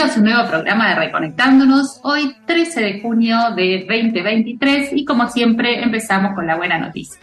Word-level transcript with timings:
a 0.00 0.16
un 0.16 0.24
nuevo 0.24 0.48
programa 0.48 0.88
de 0.88 0.94
Reconectándonos. 0.94 2.00
Hoy 2.04 2.34
13 2.46 2.80
de 2.80 3.00
junio 3.02 3.36
de 3.54 3.84
2023 3.86 4.92
y 4.94 5.04
como 5.04 5.28
siempre 5.28 5.82
empezamos 5.82 6.34
con 6.34 6.46
la 6.46 6.56
buena 6.56 6.78
noticia. 6.78 7.20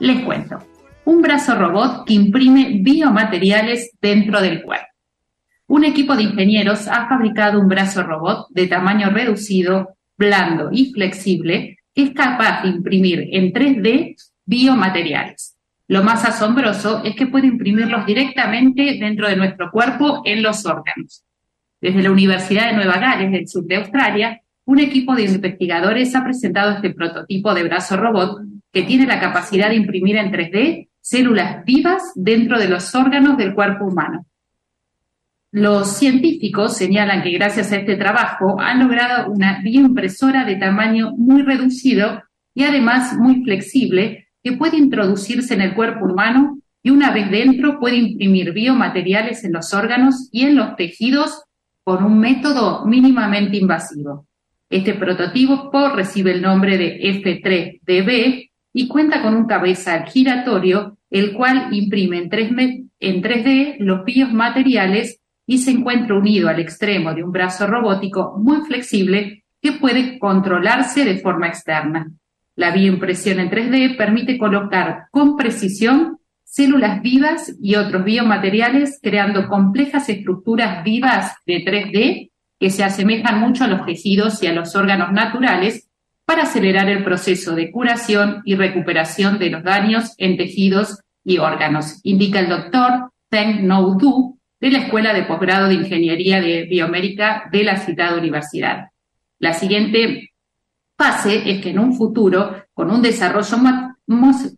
Les 0.00 0.24
cuento, 0.24 0.58
un 1.04 1.22
brazo 1.22 1.54
robot 1.54 2.04
que 2.04 2.14
imprime 2.14 2.80
biomateriales 2.80 3.92
dentro 4.00 4.40
del 4.40 4.62
cuerpo. 4.62 4.88
Un 5.68 5.84
equipo 5.84 6.16
de 6.16 6.24
ingenieros 6.24 6.88
ha 6.88 7.08
fabricado 7.08 7.60
un 7.60 7.68
brazo 7.68 8.02
robot 8.02 8.48
de 8.50 8.66
tamaño 8.66 9.10
reducido, 9.10 9.90
blando 10.18 10.70
y 10.72 10.92
flexible 10.92 11.78
que 11.94 12.02
es 12.02 12.10
capaz 12.10 12.62
de 12.64 12.70
imprimir 12.70 13.28
en 13.30 13.52
3D 13.52 14.16
biomateriales. 14.44 15.56
Lo 15.86 16.02
más 16.02 16.24
asombroso 16.24 17.04
es 17.04 17.14
que 17.14 17.28
puede 17.28 17.46
imprimirlos 17.46 18.04
directamente 18.04 18.96
dentro 18.98 19.28
de 19.28 19.36
nuestro 19.36 19.70
cuerpo 19.70 20.22
en 20.24 20.42
los 20.42 20.66
órganos. 20.66 21.22
Desde 21.80 22.02
la 22.02 22.10
Universidad 22.10 22.70
de 22.70 22.76
Nueva 22.76 22.98
Gales, 22.98 23.30
del 23.30 23.48
sur 23.48 23.64
de 23.64 23.76
Australia, 23.76 24.40
un 24.64 24.80
equipo 24.80 25.14
de 25.14 25.24
investigadores 25.24 26.14
ha 26.14 26.24
presentado 26.24 26.72
este 26.72 26.90
prototipo 26.90 27.54
de 27.54 27.62
brazo 27.64 27.96
robot 27.96 28.40
que 28.72 28.82
tiene 28.82 29.06
la 29.06 29.20
capacidad 29.20 29.68
de 29.68 29.76
imprimir 29.76 30.16
en 30.16 30.32
3D 30.32 30.88
células 31.00 31.64
vivas 31.64 32.12
dentro 32.16 32.58
de 32.58 32.68
los 32.68 32.94
órganos 32.94 33.36
del 33.36 33.54
cuerpo 33.54 33.84
humano. 33.84 34.26
Los 35.52 35.96
científicos 35.96 36.76
señalan 36.76 37.22
que 37.22 37.30
gracias 37.30 37.70
a 37.70 37.76
este 37.76 37.96
trabajo 37.96 38.60
han 38.60 38.80
logrado 38.80 39.30
una 39.30 39.60
bioimpresora 39.62 40.44
de 40.44 40.56
tamaño 40.56 41.12
muy 41.16 41.42
reducido 41.42 42.22
y 42.54 42.64
además 42.64 43.16
muy 43.16 43.44
flexible 43.44 44.28
que 44.42 44.52
puede 44.52 44.78
introducirse 44.78 45.54
en 45.54 45.60
el 45.60 45.74
cuerpo 45.74 46.06
humano 46.06 46.58
y 46.82 46.90
una 46.90 47.12
vez 47.12 47.30
dentro 47.30 47.78
puede 47.78 47.96
imprimir 47.96 48.52
biomateriales 48.52 49.44
en 49.44 49.52
los 49.52 49.72
órganos 49.72 50.28
y 50.32 50.44
en 50.44 50.56
los 50.56 50.76
tejidos 50.76 51.45
con 51.86 52.02
un 52.02 52.18
método 52.18 52.84
mínimamente 52.84 53.58
invasivo. 53.58 54.26
Este 54.68 54.94
prototipo 54.94 55.88
recibe 55.94 56.32
el 56.32 56.42
nombre 56.42 56.76
de 56.76 56.98
F3DB 56.98 58.50
y 58.72 58.88
cuenta 58.88 59.22
con 59.22 59.36
un 59.36 59.46
cabezal 59.46 60.04
giratorio, 60.06 60.98
el 61.08 61.32
cual 61.32 61.68
imprime 61.70 62.18
en 62.18 62.28
3D, 62.28 62.88
en 62.98 63.22
3D 63.22 63.76
los 63.78 64.04
biomateriales 64.04 65.20
y 65.46 65.58
se 65.58 65.70
encuentra 65.70 66.16
unido 66.16 66.48
al 66.48 66.58
extremo 66.58 67.14
de 67.14 67.22
un 67.22 67.30
brazo 67.30 67.68
robótico 67.68 68.36
muy 68.36 68.62
flexible 68.66 69.44
que 69.62 69.70
puede 69.70 70.18
controlarse 70.18 71.04
de 71.04 71.18
forma 71.18 71.46
externa. 71.46 72.10
La 72.56 72.72
bioimpresión 72.72 73.38
en 73.38 73.48
3D 73.48 73.96
permite 73.96 74.38
colocar 74.38 75.04
con 75.12 75.36
precisión 75.36 76.18
células 76.56 77.02
vivas 77.02 77.54
y 77.60 77.74
otros 77.74 78.02
biomateriales, 78.02 78.98
creando 79.02 79.46
complejas 79.46 80.08
estructuras 80.08 80.82
vivas 80.82 81.34
de 81.44 81.62
3D 81.62 82.30
que 82.58 82.70
se 82.70 82.82
asemejan 82.82 83.40
mucho 83.40 83.64
a 83.64 83.66
los 83.66 83.84
tejidos 83.84 84.42
y 84.42 84.46
a 84.46 84.54
los 84.54 84.74
órganos 84.74 85.12
naturales 85.12 85.90
para 86.24 86.44
acelerar 86.44 86.88
el 86.88 87.04
proceso 87.04 87.54
de 87.54 87.70
curación 87.70 88.40
y 88.46 88.54
recuperación 88.54 89.38
de 89.38 89.50
los 89.50 89.64
daños 89.64 90.14
en 90.16 90.38
tejidos 90.38 90.98
y 91.22 91.36
órganos, 91.36 92.00
indica 92.04 92.40
el 92.40 92.48
doctor 92.48 93.12
Zheng 93.30 93.66
Nou 93.66 94.38
de 94.58 94.70
la 94.70 94.78
Escuela 94.78 95.12
de 95.12 95.24
Posgrado 95.24 95.68
de 95.68 95.74
Ingeniería 95.74 96.40
de 96.40 96.64
Biomédica 96.64 97.50
de 97.52 97.64
la 97.64 97.76
citada 97.76 98.16
universidad. 98.16 98.86
La 99.38 99.52
siguiente 99.52 100.30
fase 100.96 101.50
es 101.50 101.60
que 101.60 101.68
en 101.68 101.80
un 101.80 101.94
futuro, 101.94 102.64
con 102.72 102.90
un 102.90 103.02
desarrollo 103.02 103.58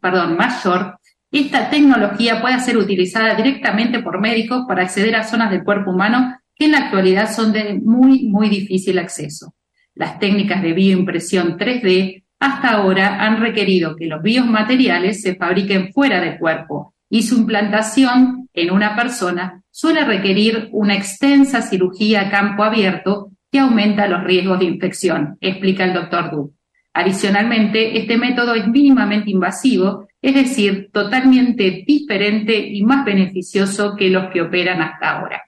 perdón, 0.00 0.36
mayor, 0.36 0.97
esta 1.30 1.70
tecnología 1.70 2.40
pueda 2.40 2.58
ser 2.58 2.76
utilizada 2.78 3.34
directamente 3.34 4.00
por 4.00 4.20
médicos 4.20 4.64
para 4.66 4.82
acceder 4.82 5.14
a 5.16 5.24
zonas 5.24 5.50
del 5.50 5.64
cuerpo 5.64 5.90
humano 5.90 6.38
que 6.54 6.64
en 6.64 6.72
la 6.72 6.78
actualidad 6.78 7.30
son 7.32 7.52
de 7.52 7.74
muy, 7.74 8.24
muy 8.24 8.48
difícil 8.48 8.98
acceso. 8.98 9.54
Las 9.94 10.18
técnicas 10.18 10.62
de 10.62 10.72
bioimpresión 10.72 11.58
3D 11.58 12.24
hasta 12.40 12.70
ahora 12.70 13.24
han 13.24 13.40
requerido 13.40 13.96
que 13.96 14.06
los 14.06 14.22
biomateriales 14.22 15.20
se 15.20 15.34
fabriquen 15.34 15.92
fuera 15.92 16.20
del 16.20 16.38
cuerpo 16.38 16.94
y 17.10 17.22
su 17.22 17.36
implantación 17.38 18.48
en 18.52 18.70
una 18.70 18.96
persona 18.96 19.62
suele 19.70 20.04
requerir 20.04 20.68
una 20.72 20.94
extensa 20.94 21.62
cirugía 21.62 22.22
a 22.22 22.30
campo 22.30 22.64
abierto 22.64 23.30
que 23.50 23.60
aumenta 23.60 24.08
los 24.08 24.24
riesgos 24.24 24.58
de 24.58 24.66
infección, 24.66 25.36
explica 25.40 25.84
el 25.84 25.94
doctor 25.94 26.30
Du. 26.30 26.54
Adicionalmente, 26.92 27.98
este 27.98 28.18
método 28.18 28.54
es 28.54 28.66
mínimamente 28.66 29.30
invasivo, 29.30 30.07
es 30.20 30.34
decir, 30.34 30.90
totalmente 30.92 31.84
diferente 31.86 32.58
y 32.58 32.82
más 32.82 33.04
beneficioso 33.04 33.94
que 33.96 34.10
los 34.10 34.30
que 34.30 34.42
operan 34.42 34.82
hasta 34.82 35.18
ahora. 35.18 35.42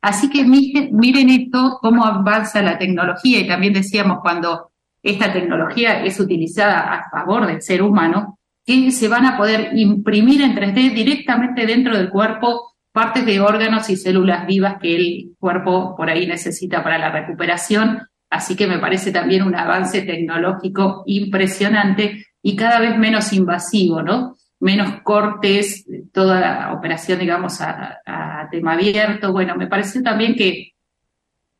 Así 0.00 0.30
que 0.30 0.44
miren 0.44 1.30
esto, 1.30 1.78
cómo 1.80 2.04
avanza 2.04 2.62
la 2.62 2.78
tecnología 2.78 3.40
y 3.40 3.46
también 3.46 3.72
decíamos 3.72 4.18
cuando 4.20 4.72
esta 5.02 5.32
tecnología 5.32 6.04
es 6.04 6.18
utilizada 6.20 6.94
a 6.94 7.10
favor 7.10 7.46
del 7.46 7.62
ser 7.62 7.82
humano, 7.82 8.38
que 8.64 8.90
se 8.92 9.08
van 9.08 9.26
a 9.26 9.36
poder 9.36 9.70
imprimir 9.74 10.42
en 10.42 10.54
3D 10.54 10.92
directamente 10.92 11.66
dentro 11.66 11.96
del 11.96 12.10
cuerpo 12.10 12.72
partes 12.92 13.24
de 13.24 13.40
órganos 13.40 13.88
y 13.90 13.96
células 13.96 14.46
vivas 14.46 14.76
que 14.80 14.94
el 14.94 15.34
cuerpo 15.38 15.96
por 15.96 16.10
ahí 16.10 16.26
necesita 16.26 16.82
para 16.82 16.98
la 16.98 17.10
recuperación. 17.10 18.02
Así 18.32 18.56
que 18.56 18.66
me 18.66 18.78
parece 18.78 19.12
también 19.12 19.42
un 19.42 19.54
avance 19.54 20.00
tecnológico 20.00 21.02
impresionante 21.04 22.28
y 22.40 22.56
cada 22.56 22.80
vez 22.80 22.96
menos 22.96 23.30
invasivo, 23.34 24.02
¿no? 24.02 24.36
Menos 24.58 25.02
cortes, 25.02 25.84
toda 26.14 26.72
operación, 26.72 27.18
digamos, 27.18 27.60
a, 27.60 28.48
tema 28.50 28.72
abierto. 28.72 29.32
Bueno, 29.32 29.54
me 29.54 29.66
pareció 29.66 30.02
también 30.02 30.34
que 30.34 30.72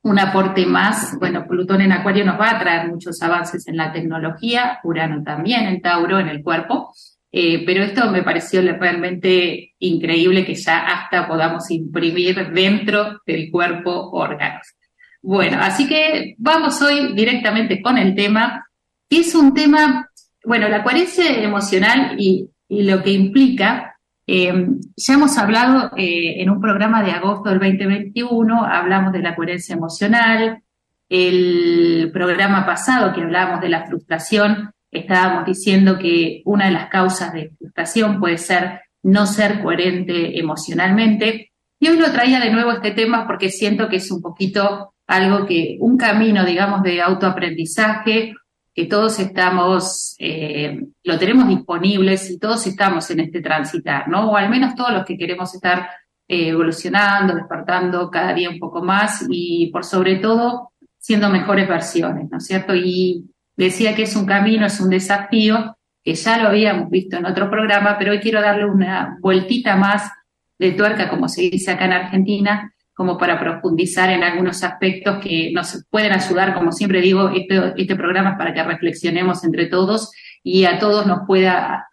un 0.00 0.18
aporte 0.18 0.64
más, 0.64 1.14
bueno, 1.18 1.46
Plutón 1.46 1.82
en 1.82 1.92
Acuario 1.92 2.24
nos 2.24 2.40
va 2.40 2.52
a 2.52 2.58
traer 2.58 2.88
muchos 2.88 3.20
avances 3.20 3.68
en 3.68 3.76
la 3.76 3.92
tecnología, 3.92 4.80
Urano 4.82 5.22
también 5.22 5.66
en 5.66 5.82
Tauro, 5.82 6.20
en 6.20 6.28
el 6.28 6.42
cuerpo, 6.42 6.94
eh, 7.30 7.64
pero 7.66 7.84
esto 7.84 8.10
me 8.10 8.22
pareció 8.22 8.62
realmente 8.62 9.74
increíble 9.78 10.46
que 10.46 10.54
ya 10.54 10.86
hasta 10.86 11.28
podamos 11.28 11.70
imprimir 11.70 12.50
dentro 12.50 13.20
del 13.26 13.50
cuerpo 13.50 14.10
órganos. 14.12 14.74
Bueno, 15.22 15.58
así 15.60 15.86
que 15.86 16.34
vamos 16.38 16.82
hoy 16.82 17.14
directamente 17.14 17.80
con 17.80 17.96
el 17.96 18.14
tema, 18.14 18.66
que 19.08 19.20
es 19.20 19.34
un 19.34 19.54
tema, 19.54 20.10
bueno, 20.44 20.68
la 20.68 20.82
coherencia 20.82 21.42
emocional 21.42 22.16
y, 22.18 22.48
lo 22.68 23.02
que 23.02 23.10
implica. 23.12 23.96
Eh, 24.26 24.66
ya 24.96 25.14
hemos 25.14 25.36
hablado 25.36 25.90
eh, 25.96 26.40
en 26.40 26.48
un 26.48 26.58
programa 26.58 27.02
de 27.02 27.12
agosto 27.12 27.50
del 27.50 27.58
2021, 27.58 28.64
hablamos 28.64 29.12
de 29.12 29.18
la 29.18 29.34
coherencia 29.34 29.74
emocional, 29.74 30.62
el 31.10 32.10
programa 32.14 32.64
pasado 32.64 33.12
que 33.12 33.20
hablábamos 33.20 33.60
de 33.60 33.68
la 33.68 33.84
frustración 33.84 34.72
estábamos 34.92 35.46
diciendo 35.46 35.98
que 35.98 36.42
una 36.44 36.66
de 36.66 36.72
las 36.72 36.88
causas 36.88 37.32
de 37.32 37.50
frustración 37.58 38.20
puede 38.20 38.38
ser 38.38 38.82
no 39.02 39.26
ser 39.26 39.60
coherente 39.62 40.38
emocionalmente. 40.38 41.50
Y 41.80 41.88
hoy 41.88 41.98
lo 41.98 42.12
traía 42.12 42.38
de 42.38 42.50
nuevo 42.50 42.70
este 42.70 42.92
tema 42.92 43.26
porque 43.26 43.48
siento 43.48 43.88
que 43.88 43.96
es 43.96 44.10
un 44.12 44.22
poquito 44.22 44.91
algo 45.12 45.46
que, 45.46 45.76
un 45.80 45.98
camino, 45.98 46.44
digamos, 46.44 46.82
de 46.82 47.02
autoaprendizaje, 47.02 48.34
que 48.74 48.86
todos 48.86 49.18
estamos, 49.18 50.16
eh, 50.18 50.80
lo 51.04 51.18
tenemos 51.18 51.48
disponibles 51.48 52.30
y 52.30 52.38
todos 52.38 52.66
estamos 52.66 53.10
en 53.10 53.20
este 53.20 53.42
transitar, 53.42 54.08
¿no? 54.08 54.30
O 54.30 54.36
al 54.36 54.48
menos 54.48 54.74
todos 54.74 54.92
los 54.92 55.04
que 55.04 55.18
queremos 55.18 55.54
estar 55.54 55.86
eh, 56.26 56.48
evolucionando, 56.48 57.34
despertando 57.34 58.10
cada 58.10 58.32
día 58.32 58.48
un 58.48 58.58
poco 58.58 58.82
más 58.82 59.26
y 59.28 59.70
por 59.70 59.84
sobre 59.84 60.16
todo 60.16 60.72
siendo 60.98 61.28
mejores 61.28 61.68
versiones, 61.68 62.30
¿no 62.30 62.38
es 62.38 62.46
cierto? 62.46 62.74
Y 62.74 63.26
decía 63.54 63.94
que 63.94 64.04
es 64.04 64.16
un 64.16 64.24
camino, 64.24 64.64
es 64.64 64.80
un 64.80 64.88
desafío, 64.88 65.76
que 66.02 66.14
ya 66.14 66.38
lo 66.38 66.48
habíamos 66.48 66.88
visto 66.88 67.18
en 67.18 67.26
otro 67.26 67.50
programa, 67.50 67.96
pero 67.98 68.12
hoy 68.12 68.20
quiero 68.20 68.40
darle 68.40 68.64
una 68.64 69.18
vueltita 69.20 69.76
más 69.76 70.10
de 70.58 70.72
tuerca, 70.72 71.10
como 71.10 71.28
se 71.28 71.42
dice 71.42 71.70
acá 71.70 71.84
en 71.84 71.92
Argentina, 71.92 72.72
como 72.94 73.16
para 73.16 73.38
profundizar 73.38 74.10
en 74.10 74.22
algunos 74.22 74.62
aspectos 74.62 75.18
que 75.22 75.50
nos 75.52 75.84
pueden 75.90 76.12
ayudar, 76.12 76.54
como 76.54 76.72
siempre 76.72 77.00
digo, 77.00 77.30
este, 77.30 77.72
este 77.76 77.96
programa 77.96 78.32
es 78.32 78.36
para 78.36 78.52
que 78.52 78.62
reflexionemos 78.62 79.44
entre 79.44 79.66
todos 79.66 80.12
y 80.42 80.64
a 80.64 80.78
todos 80.78 81.06
nos 81.06 81.20
pueda, 81.26 81.88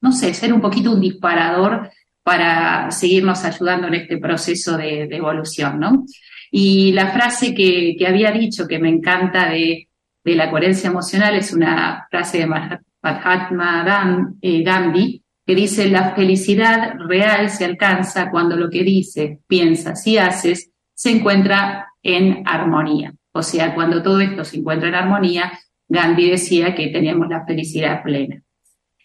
no 0.00 0.12
sé, 0.12 0.32
ser 0.32 0.52
un 0.52 0.60
poquito 0.60 0.92
un 0.92 1.00
disparador 1.00 1.90
para 2.22 2.90
seguirnos 2.90 3.44
ayudando 3.44 3.88
en 3.88 3.94
este 3.94 4.18
proceso 4.18 4.76
de, 4.76 5.02
evolución, 5.04 5.80
¿no? 5.80 6.04
Y 6.50 6.92
la 6.92 7.10
frase 7.10 7.54
que, 7.54 7.96
había 8.06 8.30
dicho, 8.30 8.68
que 8.68 8.78
me 8.78 8.88
encanta 8.88 9.48
de, 9.48 9.88
la 10.24 10.50
coherencia 10.50 10.88
emocional, 10.88 11.34
es 11.34 11.52
una 11.52 12.06
frase 12.10 12.38
de 12.38 12.46
Mahatma 12.46 14.32
eh, 14.40 14.62
Gandhi, 14.62 15.21
que 15.52 15.60
dice, 15.60 15.90
la 15.90 16.14
felicidad 16.14 16.94
real 16.98 17.50
se 17.50 17.66
alcanza 17.66 18.30
cuando 18.30 18.56
lo 18.56 18.70
que 18.70 18.82
dices, 18.82 19.38
piensas 19.46 20.06
y 20.06 20.16
haces 20.16 20.70
se 20.94 21.10
encuentra 21.10 21.88
en 22.02 22.42
armonía. 22.46 23.12
O 23.32 23.42
sea, 23.42 23.74
cuando 23.74 24.02
todo 24.02 24.20
esto 24.20 24.44
se 24.44 24.56
encuentra 24.56 24.88
en 24.88 24.94
armonía, 24.94 25.52
Gandhi 25.88 26.30
decía 26.30 26.74
que 26.74 26.88
tenemos 26.88 27.28
la 27.28 27.44
felicidad 27.44 28.02
plena. 28.02 28.42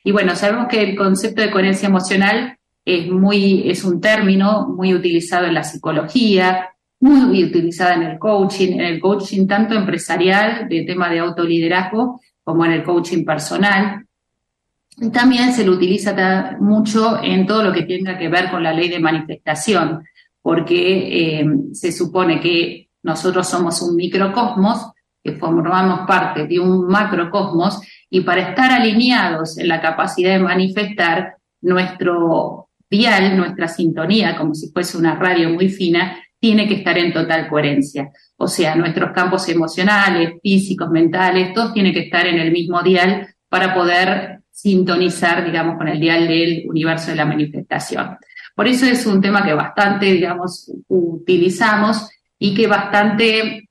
Y 0.06 0.14
bueno, 0.14 0.38
sabemos 0.38 0.68
que 0.70 0.82
el 0.82 0.96
concepto 0.96 1.42
de 1.42 1.52
coherencia 1.52 1.90
emocional 1.90 2.58
es 2.86 3.10
muy, 3.10 3.70
es 3.70 3.84
un 3.84 4.00
término 4.00 4.70
muy 4.70 4.94
utilizado 4.94 5.48
en 5.48 5.54
la 5.54 5.64
psicología, 5.64 6.70
muy 7.02 7.44
utilizado 7.44 8.02
en 8.02 8.04
el 8.04 8.20
coaching, 8.20 8.72
en 8.74 8.86
el 8.86 9.00
coaching 9.02 9.48
tanto 9.48 9.76
empresarial, 9.76 10.70
de 10.70 10.84
tema 10.84 11.10
de 11.10 11.20
autoliderazgo, 11.20 12.22
como 12.42 12.64
en 12.64 12.72
el 12.72 12.84
coaching 12.84 13.26
personal. 13.26 14.07
También 15.14 15.54
se 15.54 15.64
lo 15.64 15.74
utiliza 15.74 16.58
mucho 16.60 17.22
en 17.22 17.46
todo 17.46 17.64
lo 17.64 17.72
que 17.72 17.84
tenga 17.84 18.18
que 18.18 18.30
ver 18.30 18.50
con 18.50 18.64
la 18.64 18.74
ley 18.74 18.90
de 18.90 19.00
manifestación, 19.00 20.04
porque 20.42 21.40
eh, 21.40 21.46
se 21.74 21.92
supone 21.92 22.40
que 22.40 22.90
nosotros 23.04 23.48
somos 23.48 23.82
un 23.84 23.96
microcosmos, 23.96 24.92
que 25.24 25.34
formamos 25.34 26.08
parte 26.08 26.48
de 26.48 26.60
un 26.60 26.88
macrocosmos, 26.88 27.80
y 28.10 28.22
para 28.22 28.50
estar 28.50 28.72
alineados 28.72 29.58
en 29.60 29.68
la 29.68 29.82
capacidad 29.82 30.32
de 30.32 30.40
manifestar, 30.40 31.36
nuestro 31.62 32.70
dial, 32.90 33.36
nuestra 33.38 33.68
sintonía, 33.68 34.36
como 34.36 34.54
si 34.54 34.72
fuese 34.72 34.98
una 34.98 35.16
radio 35.16 35.50
muy 35.50 35.70
fina, 35.70 36.18
tiene 36.40 36.68
que 36.68 36.76
estar 36.76 36.98
en 36.98 37.14
total 37.14 37.50
coherencia. 37.50 38.10
O 38.38 38.48
sea, 38.48 38.76
nuestros 38.76 39.12
campos 39.12 39.48
emocionales, 39.50 40.34
físicos, 40.42 40.90
mentales, 40.90 41.54
todos 41.54 41.74
tienen 41.74 41.94
que 41.94 42.02
estar 42.02 42.26
en 42.26 42.40
el 42.40 42.52
mismo 42.52 42.82
dial 42.82 43.28
para 43.50 43.74
poder 43.74 44.37
sintonizar, 44.58 45.46
digamos, 45.46 45.78
con 45.78 45.88
el 45.88 46.00
dial 46.00 46.28
del 46.28 46.64
universo 46.68 47.12
de 47.12 47.18
la 47.18 47.26
manifestación. 47.26 48.18
Por 48.56 48.68
eso 48.68 48.88
es 48.88 49.06
un 49.06 49.22
tema 49.22 49.46
que 49.46 49.54
bastante, 49.54 50.08
digamos, 50.08 50.72
utilizamos 50.88 52.10
y 52.40 52.56
que 52.56 52.66
bastante, 52.66 53.70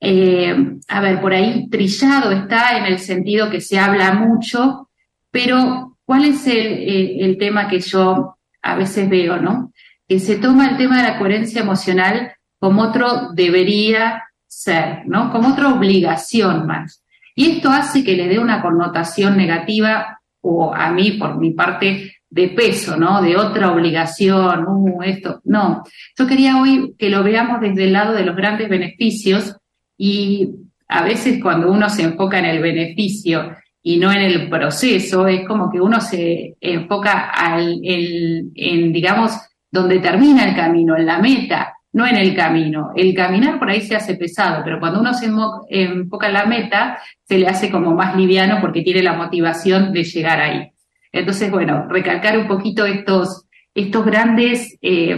eh, 0.00 0.56
a 0.88 1.00
ver, 1.02 1.20
por 1.20 1.34
ahí 1.34 1.68
trillado 1.68 2.32
está 2.32 2.78
en 2.78 2.86
el 2.86 2.98
sentido 2.98 3.50
que 3.50 3.60
se 3.60 3.78
habla 3.78 4.14
mucho, 4.14 4.88
pero 5.30 5.98
¿cuál 6.06 6.24
es 6.24 6.46
el, 6.46 7.20
el 7.20 7.36
tema 7.36 7.68
que 7.68 7.80
yo 7.80 8.38
a 8.62 8.74
veces 8.74 9.06
veo, 9.10 9.36
no? 9.36 9.70
Que 10.08 10.18
se 10.18 10.36
toma 10.36 10.70
el 10.70 10.78
tema 10.78 11.02
de 11.02 11.10
la 11.10 11.18
coherencia 11.18 11.60
emocional 11.60 12.32
como 12.58 12.84
otro 12.84 13.32
debería 13.34 14.24
ser, 14.46 15.02
¿no? 15.06 15.30
Como 15.30 15.50
otra 15.50 15.74
obligación 15.74 16.66
más. 16.66 17.01
Y 17.34 17.50
esto 17.52 17.70
hace 17.70 18.04
que 18.04 18.16
le 18.16 18.28
dé 18.28 18.38
una 18.38 18.60
connotación 18.62 19.36
negativa, 19.36 20.20
o 20.40 20.74
a 20.74 20.90
mí, 20.90 21.12
por 21.12 21.38
mi 21.38 21.52
parte, 21.52 22.12
de 22.32 22.48
peso, 22.48 22.96
¿no? 22.96 23.20
De 23.20 23.36
otra 23.36 23.70
obligación, 23.72 24.64
uh, 24.66 25.02
esto. 25.02 25.42
No, 25.44 25.84
yo 26.18 26.26
quería 26.26 26.60
hoy 26.62 26.94
que 26.98 27.10
lo 27.10 27.22
veamos 27.22 27.60
desde 27.60 27.84
el 27.84 27.92
lado 27.92 28.14
de 28.14 28.24
los 28.24 28.34
grandes 28.34 28.70
beneficios 28.70 29.54
y 29.98 30.48
a 30.88 31.02
veces 31.02 31.42
cuando 31.42 31.70
uno 31.70 31.90
se 31.90 32.04
enfoca 32.04 32.38
en 32.38 32.46
el 32.46 32.62
beneficio 32.62 33.54
y 33.82 33.98
no 33.98 34.10
en 34.10 34.20
el 34.20 34.48
proceso, 34.48 35.26
es 35.28 35.46
como 35.46 35.70
que 35.70 35.80
uno 35.80 36.00
se 36.00 36.56
enfoca 36.58 37.30
al, 37.30 37.80
en, 37.84 38.92
digamos, 38.92 39.32
donde 39.70 39.98
termina 39.98 40.48
el 40.48 40.56
camino, 40.56 40.96
en 40.96 41.06
la 41.06 41.18
meta, 41.18 41.74
no 41.92 42.06
en 42.06 42.16
el 42.16 42.34
camino. 42.34 42.90
El 42.96 43.14
caminar 43.14 43.58
por 43.58 43.68
ahí 43.68 43.82
se 43.82 43.94
hace 43.94 44.14
pesado, 44.14 44.62
pero 44.64 44.80
cuando 44.80 45.00
uno 45.00 45.12
se 45.12 45.26
enfoca 45.26 46.26
en 46.28 46.32
la 46.32 46.46
meta, 46.46 46.98
se 47.24 47.38
le 47.38 47.46
hace 47.46 47.70
como 47.70 47.94
más 47.94 48.16
liviano 48.16 48.58
porque 48.60 48.82
tiene 48.82 49.02
la 49.02 49.12
motivación 49.12 49.92
de 49.92 50.04
llegar 50.04 50.40
ahí. 50.40 50.70
Entonces, 51.12 51.50
bueno, 51.50 51.86
recalcar 51.88 52.38
un 52.38 52.48
poquito 52.48 52.86
estos, 52.86 53.44
estos 53.74 54.04
grandes 54.04 54.78
eh, 54.80 55.16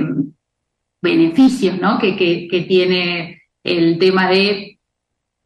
beneficios 1.00 1.80
¿no? 1.80 1.98
que, 1.98 2.16
que, 2.16 2.60
tiene 2.62 3.42
el 3.62 3.98
tema 3.98 4.28
de 4.28 4.78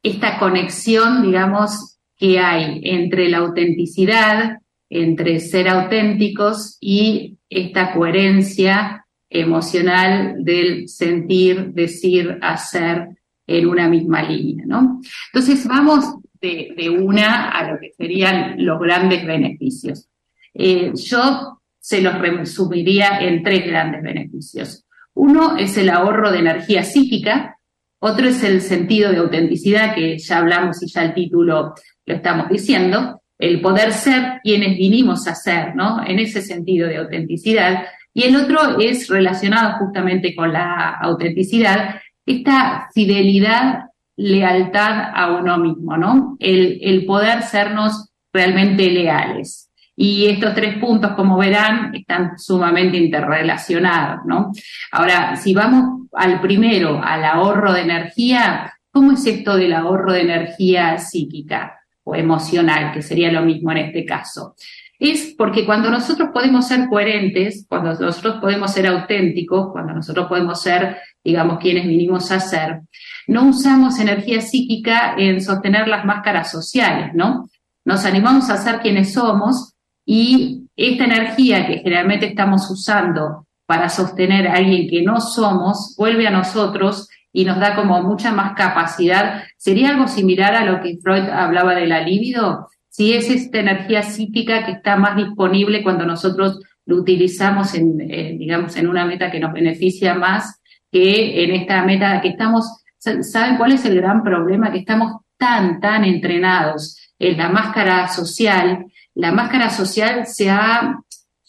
esta 0.03 0.39
conexión, 0.39 1.23
digamos, 1.23 1.99
que 2.17 2.41
hay 2.41 2.81
entre 2.85 3.29
la 3.29 3.39
autenticidad, 3.39 4.59
entre 4.89 5.41
ser 5.41 5.69
auténticos 5.69 6.79
y 6.81 7.37
esta 7.51 7.93
coherencia 7.93 9.05
emocional 9.31 10.37
del 10.45 10.89
sentir, 10.89 11.73
decir, 11.73 12.39
hacer 12.41 13.09
en 13.47 13.67
una 13.67 13.89
misma 13.89 14.23
línea, 14.23 14.65
¿no? 14.67 15.01
Entonces 15.33 15.67
vamos 15.67 16.05
de, 16.41 16.97
una 17.01 17.51
a 17.51 17.71
lo 17.71 17.79
que 17.79 17.91
serían 17.97 18.65
los 18.65 18.79
grandes 18.79 19.27
beneficios. 19.27 20.09
Eh, 20.55 20.93
yo 20.95 21.61
se 21.79 22.03
los 22.03 22.19
resumiría 22.19 23.19
en 23.21 23.43
tres 23.43 23.67
grandes 23.67 24.03
beneficios. 24.03 24.85
Uno 25.15 25.57
es 25.57 25.77
el 25.79 25.91
ahorro 25.91 26.31
de 26.31 26.39
energía 26.39 26.85
psíquica, 26.85 27.59
otro 28.01 28.29
es 28.29 28.45
el 28.45 28.61
sentido 28.61 29.11
de 29.11 29.19
autenticidad, 29.19 29.95
que 29.95 30.19
ya 30.19 30.39
hablamos 30.39 30.83
y 30.83 30.87
ya 30.87 31.03
el 31.03 31.15
título 31.15 31.75
lo 32.07 32.15
estamos 32.15 32.49
diciendo, 32.49 33.23
el 33.39 33.61
poder 33.61 33.93
ser 33.93 34.41
quienes 34.43 34.77
vinimos 34.77 35.27
a 35.27 35.35
ser, 35.35 35.75
¿no? 35.75 36.05
En 36.07 36.19
ese 36.19 36.43
sentido 36.43 36.89
de 36.89 36.99
autenticidad. 36.99 37.85
Y 38.15 38.25
el 38.25 38.37
otro 38.37 38.79
es 38.81 39.09
relacionado 39.09 39.79
justamente 39.79 40.35
con 40.35 40.53
la 40.53 40.97
autenticidad, 41.01 42.01
esta 42.27 42.89
fidelidad, 42.95 43.85
lealtad 44.17 45.13
a 45.15 45.37
uno 45.39 45.59
mismo, 45.59 45.97
¿no? 45.97 46.37
El, 46.41 47.05
poder 47.07 47.43
sernos 47.43 48.11
realmente 48.33 48.91
leales. 48.91 49.71
Y 49.97 50.27
estos 50.27 50.55
tres 50.55 50.77
puntos, 50.79 51.13
como 51.13 51.39
verán, 51.39 51.95
están 51.95 52.39
sumamente 52.39 52.97
interrelacionados, 52.97 54.21
¿no? 54.27 54.53
Ahora, 54.93 55.37
si 55.37 55.55
vamos 55.55 56.09
al 56.13 56.41
primero, 56.41 57.01
al 57.03 57.25
ahorro 57.25 57.73
de 57.73 57.83
energía, 57.83 58.73
¿cómo 58.91 59.13
es 59.13 59.25
esto 59.27 59.57
del 59.57 59.73
ahorro 59.73 60.13
de 60.13 60.23
energía 60.23 60.99
psíquica 60.99 61.79
o 62.05 62.15
emocional, 62.15 62.93
que 62.93 63.03
sería 63.03 63.33
lo 63.33 63.43
mismo 63.43 63.71
en 63.73 63.79
este 63.79 64.05
caso? 64.05 64.55
Es 64.99 65.35
porque 65.39 65.65
cuando 65.65 65.91
nosotros 65.91 66.31
podemos 66.33 66.67
ser 66.67 66.89
coherentes, 66.89 67.65
cuando 67.69 67.95
nosotros 67.95 68.39
podemos 68.41 68.73
ser 68.73 68.89
auténticos, 68.89 69.71
cuando 69.71 69.93
nosotros 69.93 70.27
podemos 70.27 70.61
ser, 70.61 70.99
digamos, 71.23 71.59
quienes 71.59 71.87
vinimos 71.87 72.33
a 72.33 72.41
ser, 72.41 72.81
no 73.29 73.45
usamos 73.49 74.01
energía 74.01 74.41
psíquica 74.41 75.15
en 75.17 75.41
sostener 75.41 75.87
las 75.87 76.05
máscaras 76.05 76.51
sociales, 76.51 77.11
¿no? 77.15 77.49
Nos 77.85 78.05
animamos 78.05 78.51
a 78.51 78.57
ser 78.57 78.81
quienes 78.81 79.13
somos 79.13 79.75
y 80.05 80.65
esta 80.75 81.05
energía 81.05 81.67
que 81.67 81.79
generalmente 81.79 82.27
estamos 82.27 82.69
usando 82.71 83.47
para 83.67 83.89
sostener 83.89 84.49
a 84.49 84.55
alguien 84.55 84.89
que 84.89 85.03
no 85.03 85.21
somos, 85.21 85.95
vuelve 85.97 86.27
a 86.27 86.31
nosotros 86.31 87.09
y 87.33 87.45
nos 87.45 87.61
da 87.61 87.77
como 87.77 88.03
mucha 88.03 88.33
más 88.33 88.55
capacidad. 88.55 89.45
¿Sería 89.59 89.91
algo 89.91 90.09
similar 90.09 90.55
a 90.55 90.65
lo 90.65 90.81
que 90.81 90.99
Freud 91.03 91.29
hablaba 91.29 91.75
de 91.75 91.87
la 91.87 92.01
libido? 92.01 92.69
Si 92.99 93.15
es 93.15 93.31
esta 93.31 93.61
energía 93.61 94.03
psíquica 94.03 94.67
que 94.67 94.73
está 94.73 94.97
más 94.97 95.17
disponible 95.17 95.85
cuando 95.85 96.05
nosotros 96.05 96.61
lo 96.85 96.97
utilizamos 96.97 97.75
en, 97.75 97.97
digamos, 97.97 98.77
en 98.77 98.89
una 98.89 99.07
meta 99.07 99.31
que 99.31 99.39
nos 99.39 99.53
beneficia 99.53 100.15
más 100.15 100.61
que 100.91 101.45
en 101.45 101.53
esta 101.53 101.85
meta 101.85 102.21
que 102.21 102.29
estamos, 102.29 102.83
¿saben 102.99 103.57
cuál 103.57 103.73
es 103.73 103.85
el 103.85 103.95
gran 103.95 104.23
problema? 104.25 104.73
Que 104.73 104.79
estamos 104.79 105.23
tan, 105.37 105.81
tan 105.81 106.05
entrenados 106.05 106.99
en 107.19 107.39
la 107.39 107.49
máscara 107.51 108.09
social 108.09 108.85
la 109.19 109.33
máscara 109.33 109.69
social 109.69 110.27
se 110.27 110.49
ha, 110.49 110.97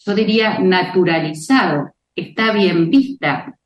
yo 0.04 0.14
diría, 0.14 0.58
naturalizado, 0.58 1.94
está 2.16 2.52
bien 2.52 2.90
vista. 2.90 3.56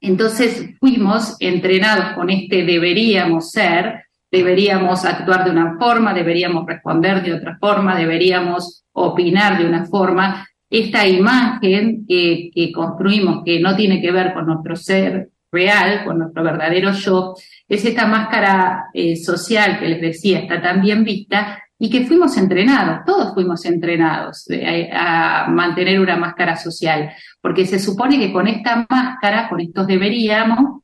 Entonces 0.00 0.70
fuimos 0.80 1.36
entrenados 1.38 2.14
con 2.16 2.28
este 2.28 2.64
deberíamos 2.64 3.52
ser, 3.52 4.03
deberíamos 4.34 5.04
actuar 5.04 5.44
de 5.44 5.52
una 5.52 5.76
forma, 5.78 6.12
deberíamos 6.12 6.66
responder 6.66 7.22
de 7.22 7.34
otra 7.34 7.56
forma, 7.60 7.96
deberíamos 7.96 8.84
opinar 8.92 9.58
de 9.58 9.66
una 9.66 9.84
forma. 9.84 10.44
Esta 10.68 11.06
imagen 11.06 12.04
que, 12.08 12.50
construimos, 12.74 13.44
que 13.44 13.60
no 13.60 13.76
tiene 13.76 14.00
que 14.00 14.10
ver 14.10 14.34
con 14.34 14.46
nuestro 14.46 14.74
ser 14.74 15.30
real, 15.52 16.04
con 16.04 16.18
nuestro 16.18 16.42
verdadero 16.42 16.90
yo, 16.90 17.34
es 17.68 17.84
esta 17.84 18.06
máscara 18.06 18.86
eh, 18.92 19.14
social 19.14 19.78
que 19.78 19.86
les 19.88 20.00
decía, 20.00 20.40
está 20.40 20.60
tan 20.60 20.82
bien 20.82 21.04
vista, 21.04 21.62
y 21.78 21.88
que 21.88 22.04
fuimos 22.04 22.36
entrenados, 22.36 23.04
todos 23.06 23.34
fuimos 23.34 23.64
entrenados 23.64 24.50
eh, 24.50 24.90
a, 24.92 25.46
mantener 25.48 26.00
una 26.00 26.16
máscara 26.16 26.56
social, 26.56 27.12
porque 27.40 27.66
se 27.66 27.78
supone 27.78 28.18
que 28.18 28.32
con 28.32 28.48
esta 28.48 28.84
máscara, 28.90 29.48
con 29.48 29.60
estos 29.60 29.86
deberíamos, 29.86 30.82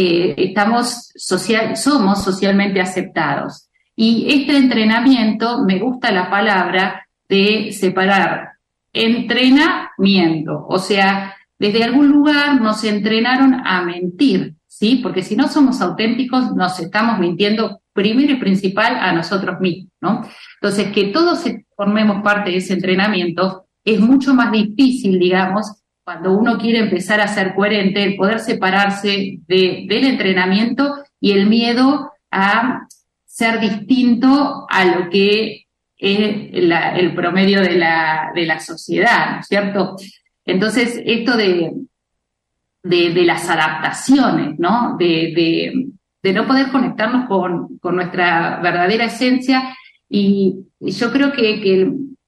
eh, 0.00 0.34
estamos 0.36 1.10
social, 1.16 1.76
somos 1.76 2.22
socialmente 2.22 2.80
aceptados. 2.80 3.68
Y 3.96 4.26
este 4.28 4.56
entrenamiento, 4.56 5.64
me 5.64 5.80
gusta 5.80 6.12
la 6.12 6.30
palabra 6.30 7.04
de 7.28 7.72
separar 7.72 8.52
entrenamiento, 8.92 10.64
o 10.68 10.78
sea, 10.78 11.34
desde 11.58 11.82
algún 11.82 12.10
lugar 12.12 12.60
nos 12.60 12.84
entrenaron 12.84 13.66
a 13.66 13.82
mentir, 13.82 14.54
¿sí? 14.68 15.00
Porque 15.02 15.24
si 15.24 15.34
no 15.34 15.48
somos 15.48 15.80
auténticos, 15.80 16.54
nos 16.54 16.78
estamos 16.78 17.18
mintiendo 17.18 17.80
primero 17.92 18.34
y 18.34 18.36
principal 18.36 18.98
a 19.00 19.12
nosotros 19.12 19.58
mismos, 19.58 19.90
¿no? 20.00 20.22
Entonces, 20.62 20.92
que 20.92 21.06
todos 21.06 21.42
formemos 21.74 22.22
parte 22.22 22.50
de 22.50 22.58
ese 22.58 22.74
entrenamiento 22.74 23.64
es 23.84 23.98
mucho 23.98 24.32
más 24.32 24.52
difícil, 24.52 25.18
digamos, 25.18 25.77
cuando 26.08 26.32
uno 26.32 26.56
quiere 26.56 26.78
empezar 26.78 27.20
a 27.20 27.28
ser 27.28 27.54
coherente, 27.54 28.02
el 28.02 28.16
poder 28.16 28.40
separarse 28.40 29.40
del 29.46 30.04
entrenamiento 30.04 31.04
y 31.20 31.32
el 31.32 31.46
miedo 31.46 32.12
a 32.30 32.88
ser 33.26 33.60
distinto 33.60 34.66
a 34.70 34.86
lo 34.86 35.10
que 35.10 35.66
es 35.98 36.48
el 36.50 37.14
promedio 37.14 37.60
de 37.60 37.76
la, 37.76 38.30
de 38.34 38.46
la 38.46 38.58
sociedad, 38.58 39.32
¿no 39.32 39.40
es 39.40 39.48
cierto? 39.48 39.96
Entonces, 40.46 40.98
esto 41.04 41.36
de, 41.36 41.74
de, 42.84 43.24
las 43.26 43.46
adaptaciones, 43.50 44.58
¿no? 44.58 44.96
De, 44.98 45.84
de, 46.22 46.32
no 46.32 46.46
poder 46.46 46.70
conectarnos 46.70 47.28
con, 47.28 47.76
con, 47.80 47.96
nuestra 47.96 48.60
verdadera 48.62 49.04
esencia 49.04 49.76
y, 50.08 50.68
yo 50.80 51.12
creo 51.12 51.32
que, 51.32 51.60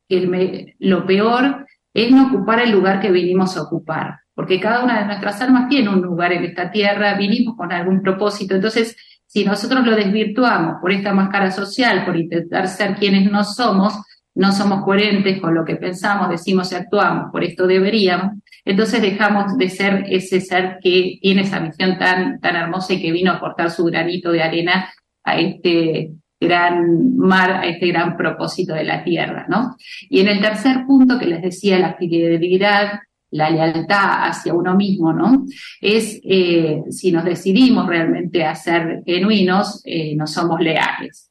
que 0.06 0.75
lo 0.80 1.06
peor 1.06 1.64
es 1.94 2.11
no 2.11 2.28
ocupar 2.28 2.61
el 2.61 2.70
lugar 2.70 3.00
que 3.00 3.11
vinimos 3.11 3.56
a 3.56 3.62
ocupar, 3.62 4.20
porque 4.35 4.61
cada 4.61 4.85
una 4.85 5.00
de 5.00 5.06
nuestras 5.06 5.40
almas 5.40 5.68
tiene 5.68 5.88
un 5.88 6.00
lugar 6.00 6.32
en 6.32 6.44
esta 6.44 6.70
tierra, 6.70 7.14
vinimos 7.14 7.56
con 7.56 7.73
algún 7.73 8.02
propósito, 8.02 8.54
entonces 8.54 8.97
si 9.26 9.44
nosotros 9.44 9.87
lo 9.87 9.94
desvirtuamos 9.94 10.80
por 10.80 10.90
esta 10.92 11.12
máscara 11.12 11.50
social, 11.50 12.04
por 12.04 12.16
intentar 12.16 12.66
ser 12.68 12.97
quienes 12.97 13.30
no 13.30 13.44
somos, 13.44 13.94
no 14.35 14.52
somos 14.52 14.85
coherentes 14.85 15.40
con 15.40 15.54
lo 15.54 15.64
que 15.64 15.76
pensamos, 15.76 16.28
decimos 16.28 16.73
y 16.73 16.76
actuamos, 16.76 17.30
por 17.30 17.44
esto 17.44 17.66
deberíamos, 17.66 18.38
entonces 18.64 19.00
dejamos 19.02 19.56
de 19.56 19.68
ser 19.68 20.04
ese 20.09 20.40
ser 20.40 20.78
que 20.82 21.18
tiene 21.20 21.42
esa 21.42 21.61
misión 21.61 21.99
tan, 21.99 22.40
tan 22.40 22.56
hermosa 22.56 22.94
y 22.94 23.02
que 23.02 23.12
vino 23.12 23.32
a 23.32 23.37
aportar 23.37 23.70
su 23.70 23.85
granito 23.85 24.32
de 24.32 24.42
arena 24.42 24.88
a 25.25 25.38
este 25.38 26.12
gran 26.40 27.16
mar, 27.16 27.50
a 27.50 27.66
este 27.66 27.88
gran 27.88 28.16
propósito 28.16 28.73
de 28.73 28.85
la 28.85 29.04
tierra, 29.04 29.47
¿no? 29.49 29.76
Y 30.09 30.20
en 30.20 30.28
el 30.28 30.40
tercer 30.40 30.87
punto 30.87 31.18
que 31.18 31.26
les 31.26 31.42
decía, 31.42 31.78
la 31.78 31.94
fidelidad, 31.94 33.00
la 33.30 33.50
lealtad 33.50 34.28
hacia 34.28 34.54
uno 34.54 34.75
mismo, 34.75 35.12
¿no? 35.12 35.44
Es 35.80 36.20
eh, 36.25 36.82
si 36.90 37.12
nos 37.12 37.25
decidimos 37.25 37.87
realmente 37.87 38.44
a 38.44 38.54
ser 38.54 39.02
genuinos, 39.06 39.82
eh, 39.85 40.16
no 40.16 40.26
somos 40.26 40.61
leales. 40.61 41.30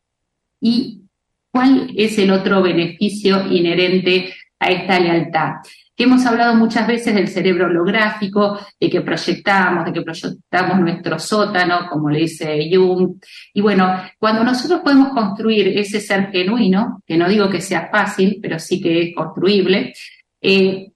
¿Y 0.62 1.02
cuál 1.52 1.92
es 1.96 2.18
el 2.20 2.32
otro 2.32 2.62
beneficio 2.62 3.52
inherente 3.52 4.34
a 4.60 4.68
esta 4.70 5.00
lealtad? 5.00 5.54
Hemos 6.04 6.26
hablado 6.26 6.56
muchas 6.56 6.88
veces 6.88 7.14
del 7.14 7.28
cerebro 7.28 7.68
holográfico, 7.68 8.60
de 8.80 8.90
que 8.90 9.02
proyectamos, 9.02 9.86
de 9.86 9.94
que 9.94 10.02
proyectamos 10.02 10.80
nuestro 10.80 11.20
sótano, 11.20 11.88
como 11.90 12.10
le 12.10 12.20
dice 12.20 12.70
Jung. 12.72 13.16
Y 13.54 13.62
bueno, 13.62 14.02
cuando 14.18 14.44
nosotros 14.44 14.82
podemos 14.82 15.10
construir 15.10 15.68
ese 15.78 16.00
ser 16.00 16.32
genuino, 16.32 17.02
que 17.06 17.18
no 17.18 17.28
digo 17.28 17.50
que 17.50 17.62
sea 17.62 17.90
fácil, 17.92 18.40
pero 18.42 18.60
sí 18.60 18.82
que 18.82 19.02
es 19.02 19.16
construible, 19.16 19.94
eh, 20.42 20.92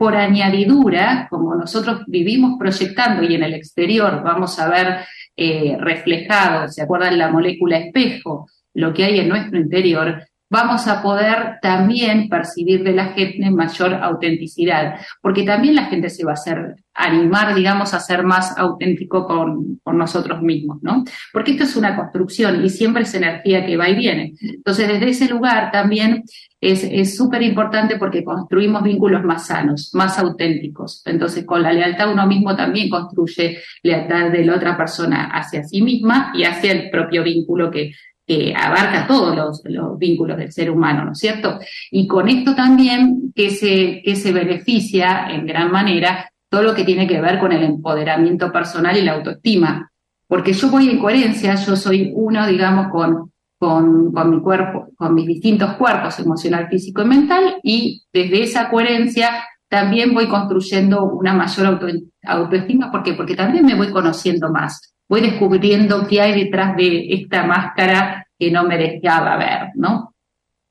por 0.00 0.16
añadidura, 0.16 1.26
como 1.28 1.54
nosotros 1.54 2.04
vivimos 2.06 2.58
proyectando 2.58 3.22
y 3.22 3.34
en 3.34 3.42
el 3.42 3.52
exterior 3.52 4.22
vamos 4.24 4.58
a 4.58 4.70
ver 4.70 5.04
eh, 5.36 5.76
reflejado, 5.78 6.68
¿se 6.68 6.80
acuerdan 6.80 7.18
la 7.18 7.30
molécula 7.30 7.76
espejo? 7.76 8.48
Lo 8.72 8.94
que 8.94 9.04
hay 9.04 9.20
en 9.20 9.28
nuestro 9.28 9.58
interior, 9.58 10.22
vamos 10.50 10.88
a 10.88 11.00
poder 11.00 11.58
también 11.62 12.28
percibir 12.28 12.82
de 12.82 12.92
la 12.92 13.06
gente 13.06 13.50
mayor 13.50 13.94
autenticidad, 13.94 14.96
porque 15.22 15.44
también 15.44 15.76
la 15.76 15.86
gente 15.86 16.10
se 16.10 16.24
va 16.24 16.32
a 16.32 16.34
hacer 16.34 16.74
animar, 16.92 17.54
digamos, 17.54 17.94
a 17.94 18.00
ser 18.00 18.24
más 18.24 18.58
auténtico 18.58 19.26
con, 19.26 19.78
con 19.82 19.96
nosotros 19.96 20.42
mismos, 20.42 20.78
¿no? 20.82 21.04
Porque 21.32 21.52
esto 21.52 21.64
es 21.64 21.76
una 21.76 21.96
construcción 21.96 22.64
y 22.64 22.68
siempre 22.68 23.04
es 23.04 23.14
energía 23.14 23.64
que 23.64 23.76
va 23.76 23.88
y 23.88 23.94
viene. 23.94 24.34
Entonces, 24.40 24.88
desde 24.88 25.08
ese 25.08 25.28
lugar 25.28 25.70
también 25.70 26.24
es 26.60 27.16
súper 27.16 27.42
importante 27.42 27.96
porque 27.96 28.22
construimos 28.22 28.82
vínculos 28.82 29.24
más 29.24 29.46
sanos, 29.46 29.90
más 29.94 30.18
auténticos. 30.18 31.02
Entonces, 31.06 31.46
con 31.46 31.62
la 31.62 31.72
lealtad 31.72 32.12
uno 32.12 32.26
mismo 32.26 32.54
también 32.54 32.90
construye 32.90 33.58
lealtad 33.82 34.30
de 34.30 34.44
la 34.44 34.56
otra 34.56 34.76
persona 34.76 35.30
hacia 35.32 35.64
sí 35.64 35.80
misma 35.80 36.32
y 36.34 36.44
hacia 36.44 36.72
el 36.72 36.90
propio 36.90 37.22
vínculo 37.22 37.70
que, 37.70 37.92
que 38.30 38.54
abarca 38.54 39.08
todos 39.08 39.34
los, 39.64 39.98
vínculos 39.98 40.36
del 40.36 40.52
ser 40.52 40.70
humano, 40.70 41.04
¿no 41.04 41.10
es 41.10 41.18
cierto? 41.18 41.58
Y 41.90 42.06
con 42.06 42.28
esto 42.28 42.54
también 42.54 43.32
que 43.34 43.50
se, 43.50 44.02
que 44.04 44.14
se 44.14 44.30
beneficia 44.30 45.26
en 45.30 45.46
gran 45.46 45.72
manera 45.72 46.30
todo 46.48 46.62
lo 46.62 46.72
que 46.72 46.84
tiene 46.84 47.08
que 47.08 47.20
ver 47.20 47.40
con 47.40 47.50
el 47.50 47.64
empoderamiento 47.64 48.52
personal 48.52 48.96
y 48.96 49.02
la 49.02 49.14
autoestima. 49.14 49.90
Porque 50.28 50.52
yo 50.52 50.70
voy 50.70 50.90
en 50.90 51.00
coherencia, 51.00 51.56
yo 51.56 51.74
soy 51.74 52.12
uno, 52.14 52.46
digamos, 52.46 52.92
con, 52.92 53.32
con, 53.58 54.12
con 54.12 54.30
mi 54.30 54.40
cuerpo, 54.40 54.90
con 54.94 55.12
mis 55.12 55.26
distintos 55.26 55.74
cuerpos, 55.74 56.16
emocional, 56.20 56.68
físico 56.68 57.02
y 57.02 57.06
mental, 57.06 57.56
y 57.64 58.04
desde 58.12 58.44
esa 58.44 58.70
coherencia 58.70 59.42
también 59.68 60.14
voy 60.14 60.28
construyendo 60.28 61.02
una 61.02 61.34
mayor 61.34 61.80
autoestima. 62.22 62.92
¿Por 62.92 63.02
qué? 63.02 63.14
Porque 63.14 63.34
también 63.34 63.66
me 63.66 63.74
voy 63.74 63.90
conociendo 63.90 64.52
más 64.52 64.89
voy 65.10 65.22
descubriendo 65.22 66.06
qué 66.06 66.20
hay 66.20 66.44
detrás 66.44 66.76
de 66.76 67.12
esta 67.12 67.44
máscara 67.44 68.28
que 68.38 68.48
no 68.48 68.62
me 68.62 68.78
dejaba 68.78 69.36
ver, 69.36 69.70
¿no? 69.74 70.14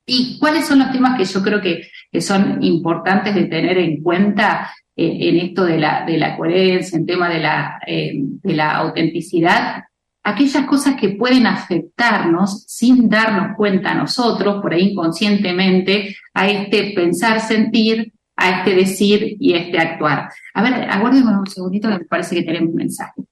Y 0.06 0.38
cuáles 0.38 0.66
son 0.66 0.78
los 0.78 0.90
temas 0.90 1.18
que 1.18 1.26
yo 1.26 1.42
creo 1.42 1.60
que, 1.60 1.88
son 2.20 2.60
importantes 2.64 3.34
de 3.34 3.44
tener 3.44 3.76
en 3.78 4.02
cuenta 4.02 4.72
eh, 4.96 5.28
en 5.28 5.36
esto 5.36 5.64
de 5.64 5.78
la, 5.78 6.04
de 6.04 6.16
la 6.16 6.36
coherencia, 6.36 6.98
en 6.98 7.06
tema 7.06 7.28
de 7.28 7.38
la, 7.38 7.80
eh, 7.86 8.14
de 8.16 8.54
la 8.54 8.76
autenticidad, 8.78 9.84
aquellas 10.24 10.64
cosas 10.64 10.96
que 10.98 11.10
pueden 11.10 11.46
afectarnos 11.46 12.64
sin 12.66 13.10
darnos 13.10 13.56
cuenta 13.56 13.92
a 13.92 13.94
nosotros, 13.94 14.60
por 14.62 14.72
ahí 14.72 14.88
inconscientemente, 14.92 16.16
a 16.32 16.48
este 16.48 16.92
pensar, 16.96 17.40
sentir, 17.40 18.12
a 18.36 18.58
este 18.58 18.74
decir 18.74 19.36
y 19.38 19.52
a 19.52 19.58
este 19.58 19.78
actuar. 19.78 20.30
A 20.54 20.62
ver, 20.62 20.74
aguárdenme 20.90 21.38
un 21.38 21.46
segundito 21.46 21.88
que 21.88 21.98
me 21.98 22.04
parece 22.06 22.34
que 22.34 22.42
tenemos 22.42 22.70
un 22.70 22.76
mensaje. 22.76 23.22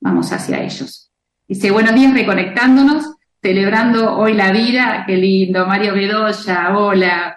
Vamos 0.00 0.32
hacia 0.32 0.62
ellos. 0.62 1.10
Dice, 1.46 1.70
buenos 1.70 1.94
días, 1.94 2.14
reconectándonos, 2.14 3.04
celebrando 3.42 4.16
hoy 4.16 4.34
la 4.34 4.52
vida. 4.52 5.04
Qué 5.06 5.16
lindo. 5.16 5.66
Mario 5.66 5.94
Bedoya, 5.94 6.76
hola. 6.76 7.36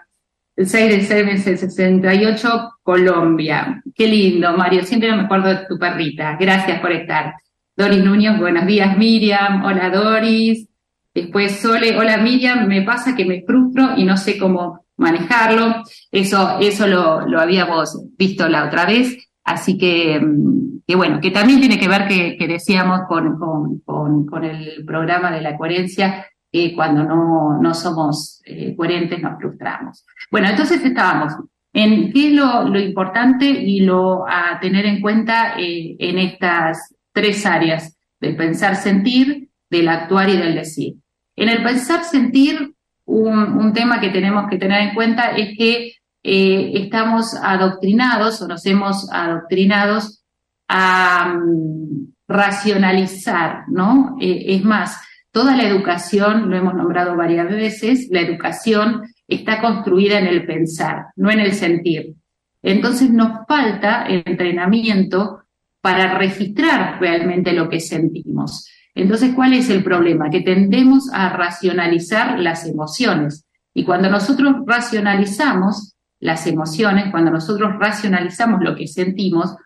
El 0.55 0.67
6 0.67 1.10
de 1.10 1.38
68, 1.38 2.72
Colombia. 2.84 3.82
Qué 3.96 4.08
lindo, 4.08 4.55
Mario. 4.55 4.84
Siempre 4.84 5.12
me 5.15 5.24
acuerdo 5.24 5.50
de 5.50 5.65
tu 5.67 5.79
perrita. 5.79 6.38
Gracias 6.39 6.79
por 6.79 6.91
estar. 6.91 7.34
Doris 7.75 8.03
Núñez, 8.03 8.38
buenos 8.38 8.67
días, 8.67 8.96
Miriam. 8.98 9.65
Hola, 9.65 9.89
Doris. 9.89 10.67
Después 11.13 11.60
Sole, 11.60 11.98
hola, 11.98 12.17
Miriam. 12.17 12.67
Me 12.67 12.84
pasa 12.84 13.15
que 13.15 13.25
me 13.25 13.41
frustro 13.41 13.98
y 13.98 14.03
no 14.03 14.15
sé 14.15 14.38
cómo 14.38 14.86
manejarlo. 14.96 15.84
Eso, 16.12 16.60
eso 16.62 16.86
lo, 16.86 17.27
lo 17.27 17.41
habíamos 17.41 18.00
visto 18.15 18.48
la 18.48 18.65
otra 18.65 18.86
vez. 18.86 19.17
Así 19.44 19.78
que, 19.78 20.20
mm, 20.20 20.84
que, 20.88 20.96
bueno, 20.96 21.20
que 21.22 21.32
también 21.32 21.60
tiene 21.60 21.80
que 21.80 21.88
ver 21.88 22.08
que, 22.08 22.48
decíamos 22.48 23.02
con, 23.08 23.38
con, 23.38 24.26
con, 24.26 24.44
el 24.44 24.84
programa 24.86 25.32
de 25.32 25.42
la 25.42 25.58
coherencia, 25.58 26.26
que 26.52 26.74
cuando 26.76 27.04
no, 27.04 27.60
no 27.62 27.74
somos 27.74 28.42
eh, 28.46 28.76
coherentes 28.76 29.22
nos 29.22 29.40
frustramos. 29.40 30.06
Bueno, 30.32 30.50
entonces 30.50 30.84
estábamos 30.84 31.34
en 31.74 32.14
qué 32.14 32.28
es 32.28 32.34
lo, 32.34 32.68
lo 32.68 32.80
importante 32.80 33.46
y 33.46 33.80
lo 33.80 34.26
a 34.28 34.60
tener 34.60 34.86
en 34.86 35.02
cuenta 35.02 35.56
eh, 35.58 35.96
en 35.98 36.20
estas 36.20 36.94
tres 37.12 37.46
áreas, 37.46 37.98
del 38.20 38.36
pensar, 38.36 38.76
sentir, 38.76 39.50
del 39.70 39.90
actuar 39.90 40.30
y 40.30 40.38
del 40.38 40.56
decir. 40.56 40.96
En 41.36 41.50
el 41.50 41.64
pensar, 41.64 42.04
sentir, 42.04 42.74
un 43.06 43.74
tema 43.74 44.00
que 44.00 44.10
tenemos 44.10 44.50
que 44.50 44.58
tener 44.58 44.82
en 44.82 44.94
cuenta 44.94 45.32
es 45.32 45.58
que 45.58 45.92
eh, 46.24 46.72
estamos 46.75 47.36
adoctrinados 47.36 48.42
o 48.42 48.48
nos 48.48 48.65
hemos 48.65 49.12
adoctrinados 49.12 50.24
a 50.70 51.36
mm, 51.36 52.13
racionalizar, 52.27 53.65
¿no? 53.68 54.15
Eh, 54.22 54.46
es 54.48 54.63
más, 54.63 54.98
toda 55.32 55.56
la 55.56 55.63
educación, 55.63 56.50
lo 56.50 56.56
hemos 56.56 56.74
nombrado 56.75 57.18
varias 57.18 57.50
veces, 57.50 58.08
la 58.10 58.22
educación 58.22 59.03
está 59.27 59.60
construida 59.62 60.20
en 60.20 60.27
el 60.27 60.46
pensar, 60.46 61.08
no 61.15 61.30
en 61.30 61.39
el 61.39 61.53
sentir. 61.53 62.15
Entonces 62.62 63.10
nos 63.10 63.46
falta 63.48 64.06
entrenamiento 64.08 65.42
para 65.82 66.18
registrar 66.18 67.00
realmente 67.01 67.51
lo 67.51 67.68
que 67.68 67.82
sentimos. 67.82 68.70
Entonces, 68.96 69.34
¿cuál 69.36 69.53
es 69.53 69.70
el 69.70 69.84
problema? 69.84 70.30
Que 70.30 70.42
tendemos 70.42 71.12
a 71.12 71.30
racionalizar 71.30 72.39
las 72.39 72.65
emociones. 72.65 73.46
Y 73.74 73.84
cuando 73.84 74.10
nosotros 74.10 74.56
racionalizamos, 74.65 75.93
las 76.24 76.48
emociones, 76.48 77.12
cuando 77.12 77.32
nosotros 77.32 77.74
racionalizamos 77.77 78.62
lo 78.63 78.75
que 78.75 78.88
sentimos, 78.88 79.58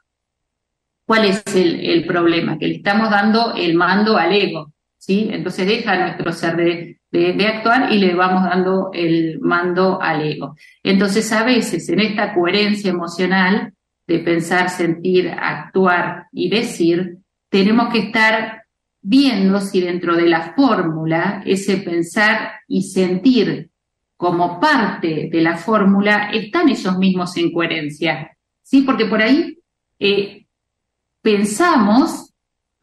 ¿cuál 1.05 1.25
es 1.25 1.43
el, 1.55 2.03
problema? 2.07 2.57
Que 2.57 2.67
le 2.67 2.75
estamos 2.77 3.11
dando 3.11 3.53
el 3.55 3.75
mando 3.75 4.17
al 4.17 4.33
ego. 4.33 4.73
¿sí? 4.97 5.29
Entonces 5.31 5.67
deja 5.67 5.95
nuestro 5.99 6.31
ser 6.33 6.55
de, 6.55 6.99
de, 7.11 7.47
actuar 7.47 7.93
y 7.93 7.99
le 7.99 8.15
vamos 8.15 8.43
dando 8.43 8.89
el 8.91 9.39
mando 9.39 10.01
al 10.01 10.27
ego. 10.27 10.55
Entonces 10.81 11.31
a 11.31 11.43
veces 11.43 11.87
en 11.89 11.99
esta 11.99 12.33
coherencia 12.33 12.89
emocional 12.89 13.73
de 14.07 14.19
pensar, 14.19 14.69
sentir, 14.69 15.29
actuar 15.29 16.25
y 16.31 16.49
decir, 16.49 17.19
tenemos 17.49 17.93
que 17.93 17.99
estar 17.99 18.63
viendo 18.99 19.61
si 19.61 19.79
dentro 19.79 20.15
de 20.15 20.27
la 20.27 20.53
fórmula 20.55 21.43
ese 21.45 21.77
pensar 21.77 22.53
y 22.67 22.81
sentir 22.81 23.69
como 24.17 24.59
parte 24.59 25.29
de 25.31 25.41
la 25.41 25.57
fórmula 25.57 26.31
están 26.33 26.67
ellos 26.69 26.97
mismos 26.97 27.37
en 27.37 27.53
coherencia. 27.53 28.35
¿Sí? 28.63 28.81
Porque 28.81 29.05
por 29.05 29.21
ahí 29.21 29.59
eh, 29.99 30.45
pensamos, 31.21 32.33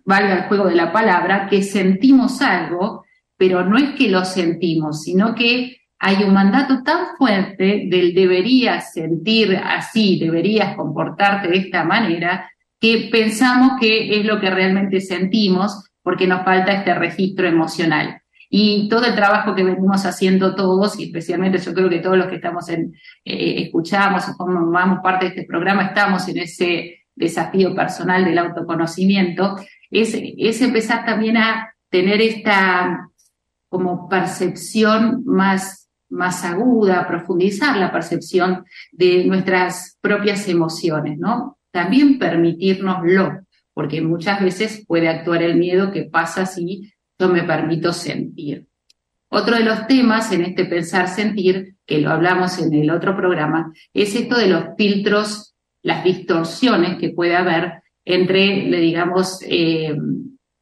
valga 0.04 0.34
el 0.34 0.42
juego 0.44 0.68
de 0.68 0.76
la 0.76 0.92
palabra, 0.92 1.48
que 1.48 1.62
sentimos 1.62 2.40
algo, 2.40 3.04
pero 3.36 3.64
no 3.64 3.76
es 3.76 3.90
que 3.96 4.08
lo 4.08 4.24
sentimos, 4.24 5.02
sino 5.02 5.34
que 5.34 5.78
hay 5.98 6.22
un 6.22 6.34
mandato 6.34 6.82
tan 6.82 7.16
fuerte 7.16 7.86
del 7.88 8.14
deberías 8.14 8.92
sentir 8.92 9.56
así, 9.56 10.18
deberías 10.18 10.76
comportarte 10.76 11.48
de 11.48 11.56
esta 11.56 11.84
manera, 11.84 12.50
que 12.78 13.08
pensamos 13.10 13.80
que 13.80 14.20
es 14.20 14.24
lo 14.24 14.40
que 14.40 14.50
realmente 14.50 15.00
sentimos 15.00 15.90
porque 16.02 16.26
nos 16.26 16.44
falta 16.44 16.72
este 16.72 16.94
registro 16.94 17.48
emocional. 17.48 18.20
Y 18.56 18.88
todo 18.88 19.04
el 19.04 19.16
trabajo 19.16 19.52
que 19.52 19.64
venimos 19.64 20.06
haciendo 20.06 20.54
todos, 20.54 20.96
y 21.00 21.06
especialmente 21.06 21.58
yo 21.58 21.74
creo 21.74 21.90
que 21.90 21.98
todos 21.98 22.16
los 22.16 22.28
que 22.28 22.36
estamos 22.36 22.68
en, 22.68 22.94
eh, 23.24 23.64
escuchamos 23.64 24.28
o 24.28 24.34
formamos 24.36 25.00
parte 25.02 25.24
de 25.24 25.30
este 25.30 25.44
programa, 25.44 25.86
estamos 25.86 26.28
en 26.28 26.38
ese 26.38 27.00
desafío 27.16 27.74
personal 27.74 28.24
del 28.24 28.38
autoconocimiento, 28.38 29.56
es, 29.90 30.16
es 30.16 30.62
empezar 30.62 31.04
también 31.04 31.36
a 31.36 31.74
tener 31.90 32.22
esta 32.22 33.10
como 33.68 34.08
percepción 34.08 35.24
más, 35.24 35.90
más 36.08 36.44
aguda, 36.44 37.08
profundizar 37.08 37.76
la 37.76 37.90
percepción 37.90 38.64
de 38.92 39.24
nuestras 39.24 39.98
propias 40.00 40.46
emociones, 40.46 41.18
¿no? 41.18 41.58
También 41.72 42.20
permitirnoslo, 42.20 43.40
porque 43.72 44.00
muchas 44.00 44.40
veces 44.40 44.84
puede 44.86 45.08
actuar 45.08 45.42
el 45.42 45.56
miedo 45.56 45.90
que 45.90 46.04
pasa 46.04 46.46
si 46.46 46.93
me 47.28 47.42
permito 47.42 47.92
sentir. 47.92 48.66
Otro 49.28 49.56
de 49.56 49.64
los 49.64 49.86
temas 49.86 50.30
en 50.32 50.42
este 50.42 50.64
pensar 50.64 51.08
sentir, 51.08 51.74
que 51.86 51.98
lo 51.98 52.10
hablamos 52.10 52.58
en 52.58 52.72
el 52.72 52.90
otro 52.90 53.16
programa, 53.16 53.72
es 53.92 54.14
esto 54.14 54.38
de 54.38 54.48
los 54.48 54.64
filtros, 54.78 55.54
las 55.82 56.04
distorsiones 56.04 56.96
que 56.98 57.10
puede 57.10 57.36
haber 57.36 57.82
entre, 58.04 58.64
digamos, 58.80 59.40
eh, 59.42 59.96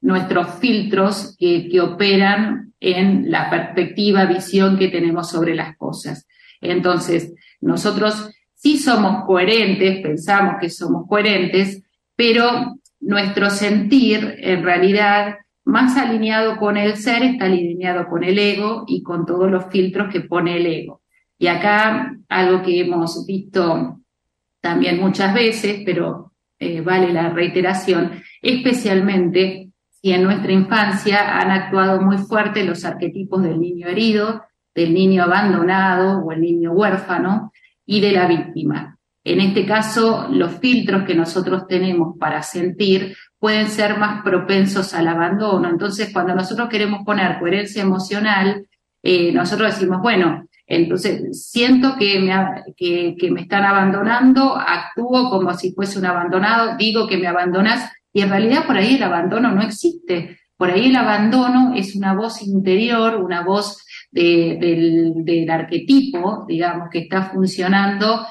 nuestros 0.01 0.59
filtros 0.59 1.37
que, 1.39 1.69
que 1.69 1.81
operan 1.81 2.73
en 2.81 3.31
la 3.31 3.51
perspectiva, 3.51 4.25
visión 4.25 4.77
que 4.79 4.89
tenemos 4.89 5.31
sobre 5.31 5.55
las 5.55 5.77
cosas. 5.77 6.27
Entonces, 6.61 7.33
nosotros 7.61 8.31
sí 8.55 8.79
somos 8.79 9.25
coherentes, 9.25 10.01
pensamos 10.01 10.55
que 10.61 10.71
somos 10.71 11.07
coherentes, 11.09 11.83
pero 12.17 12.77
nuestro 13.01 13.51
sentir 13.51 14.37
en 14.39 14.63
realidad 14.63 15.37
más 15.65 15.97
alineado 15.97 16.57
con 16.57 16.77
el 16.77 16.97
ser 16.97 17.23
está 17.23 17.47
alineado 17.47 18.09
con 18.09 18.25
el 18.25 18.39
ego 18.39 18.85
y 18.87 19.03
con 19.03 19.27
todos 19.27 19.51
los 19.51 19.67
filtros 19.67 20.13
que 20.13 20.23
pone 20.23 20.57
el 20.57 20.67
ego. 20.67 21.03
Y 21.39 21.47
acá 21.47 22.17
algo 22.29 22.63
que 22.63 22.81
hemos 22.81 23.27
visto 23.27 24.01
también 24.61 25.01
muchas 25.01 25.35
veces, 25.35 25.83
pero 25.85 26.33
eh, 26.59 26.81
vale 26.81 27.13
la 27.13 27.31
reiteración, 27.31 28.23
especialmente 28.41 29.71
si 29.89 30.13
en 30.13 30.23
nuestra 30.23 30.53
infancia 30.53 31.39
han 31.39 31.51
actuado 31.51 32.01
muy 32.01 32.19
fuerte 32.19 32.65
los 32.65 32.85
arquetipos 32.85 33.43
del 33.43 33.61
niño 33.61 33.89
herido, 33.89 34.43
del 34.75 34.95
niño 34.95 35.25
abandonado 35.25 36.21
o 36.21 36.33
el 36.33 36.41
niño 36.41 36.73
huérfano 36.73 37.53
y 37.85 38.01
de 38.01 38.13
la 38.13 38.27
víctima. 38.27 38.99
En 39.25 39.41
este 39.41 39.67
caso, 39.67 40.29
los 40.31 40.59
filtros 40.59 41.05
que 41.05 41.15
nosotros 41.15 41.67
tenemos 41.69 42.17
para 42.19 42.43
sentir 42.43 43.17
pueden 43.43 43.69
ser 43.69 43.99
más 43.99 44.23
propensos 44.23 44.95
al 44.95 45.09
abandono. 45.09 45.69
Entonces, 45.69 46.11
cuando 46.13 46.33
nosotros 46.33 46.69
queremos 46.69 47.05
poner 47.05 47.41
coherencia 47.41 47.83
emocional, 47.83 48.69
eh, 49.03 49.33
nosotros 49.33 49.75
decimos, 49.75 50.01
bueno, 50.01 50.47
entonces 50.65 51.45
siento 51.51 51.97
que 51.99 52.21
me, 52.21 52.33
que, 52.77 53.31
me 53.33 53.41
están 53.41 53.65
abandonando, 53.65 54.57
actúo 54.57 55.29
como 55.29 55.53
si 55.55 55.73
fuese 55.73 55.99
un 55.99 56.07
abandonado, 56.07 56.77
digo 56.77 57.09
que 57.09 57.19
me 57.19 57.27
abandonas, 57.27 57.91
y 58.13 58.21
en 58.21 58.31
realidad 58.31 58.65
por 58.65 58.77
ahí 58.77 58.95
el 58.95 59.03
abandono 59.03 59.51
no 59.51 59.63
existe. 59.63 60.39
Por 60.57 60.71
ahí 60.71 60.91
el 60.91 60.95
abandono 60.95 61.75
es 61.75 61.97
una 61.97 62.15
voz 62.15 62.43
interior, 62.43 63.17
una 63.17 63.43
voz 63.43 63.85
del, 64.13 65.15
del 65.17 65.51
arquetipo, 65.51 66.45
digamos, 66.47 66.91
que 66.93 67.01
está 67.01 67.23
funcionando 67.23 68.25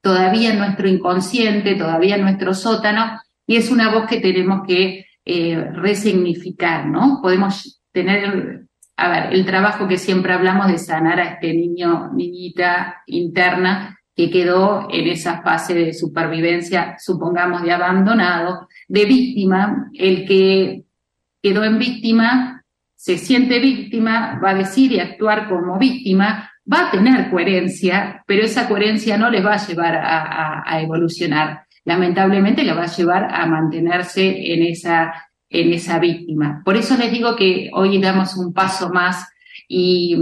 todavía 0.00 0.52
en 0.52 0.58
nuestro 0.58 0.86
inconsciente, 0.86 1.74
todavía 1.74 2.14
en 2.14 2.22
nuestro 2.22 2.54
sótano, 2.54 3.20
y 3.46 3.56
es 3.56 3.70
una 3.70 3.92
voz 3.92 4.06
que 4.06 4.20
tenemos 4.20 4.66
que 4.66 5.06
eh, 5.24 5.68
resignificar, 5.72 6.86
¿no? 6.86 7.20
Podemos 7.22 7.82
tener, 7.92 8.66
a 8.96 9.08
ver, 9.08 9.34
el 9.34 9.44
trabajo 9.44 9.88
que 9.88 9.98
siempre 9.98 10.32
hablamos 10.32 10.68
de 10.68 10.78
sanar 10.78 11.20
a 11.20 11.34
este 11.34 11.54
niño, 11.54 12.12
niñita 12.12 13.02
interna 13.06 13.98
que 14.16 14.30
quedó 14.30 14.88
en 14.90 15.08
esa 15.08 15.42
fase 15.42 15.74
de 15.74 15.92
supervivencia, 15.92 16.96
supongamos, 16.98 17.62
de 17.62 17.72
abandonado, 17.72 18.68
de 18.86 19.04
víctima, 19.06 19.90
el 19.94 20.24
que 20.26 20.84
quedó 21.42 21.64
en 21.64 21.78
víctima, 21.78 22.62
se 22.94 23.18
siente 23.18 23.58
víctima, 23.58 24.40
va 24.42 24.50
a 24.50 24.54
decir 24.54 24.92
y 24.92 25.00
actuar 25.00 25.48
como 25.48 25.78
víctima, 25.78 26.50
va 26.70 26.88
a 26.88 26.90
tener 26.90 27.30
coherencia, 27.30 28.22
pero 28.26 28.44
esa 28.44 28.68
coherencia 28.68 29.18
no 29.18 29.30
les 29.30 29.44
va 29.44 29.54
a 29.54 29.66
llevar 29.66 29.94
a, 29.96 30.80
evolucionar. 30.80 31.63
Lamentablemente 31.84 32.64
le 32.64 32.72
va 32.72 32.84
a 32.84 32.94
llevar 32.94 33.28
a 33.32 33.46
mantenerse 33.46 34.52
en 34.52 34.62
esa, 34.62 35.12
en 35.50 35.72
esa 35.72 35.98
víctima. 35.98 36.62
Por 36.64 36.76
eso 36.76 36.96
les 36.96 37.12
digo 37.12 37.36
que 37.36 37.70
hoy 37.72 38.00
damos 38.00 38.36
un 38.36 38.52
paso 38.52 38.90
más 38.90 39.28
y 39.68 40.16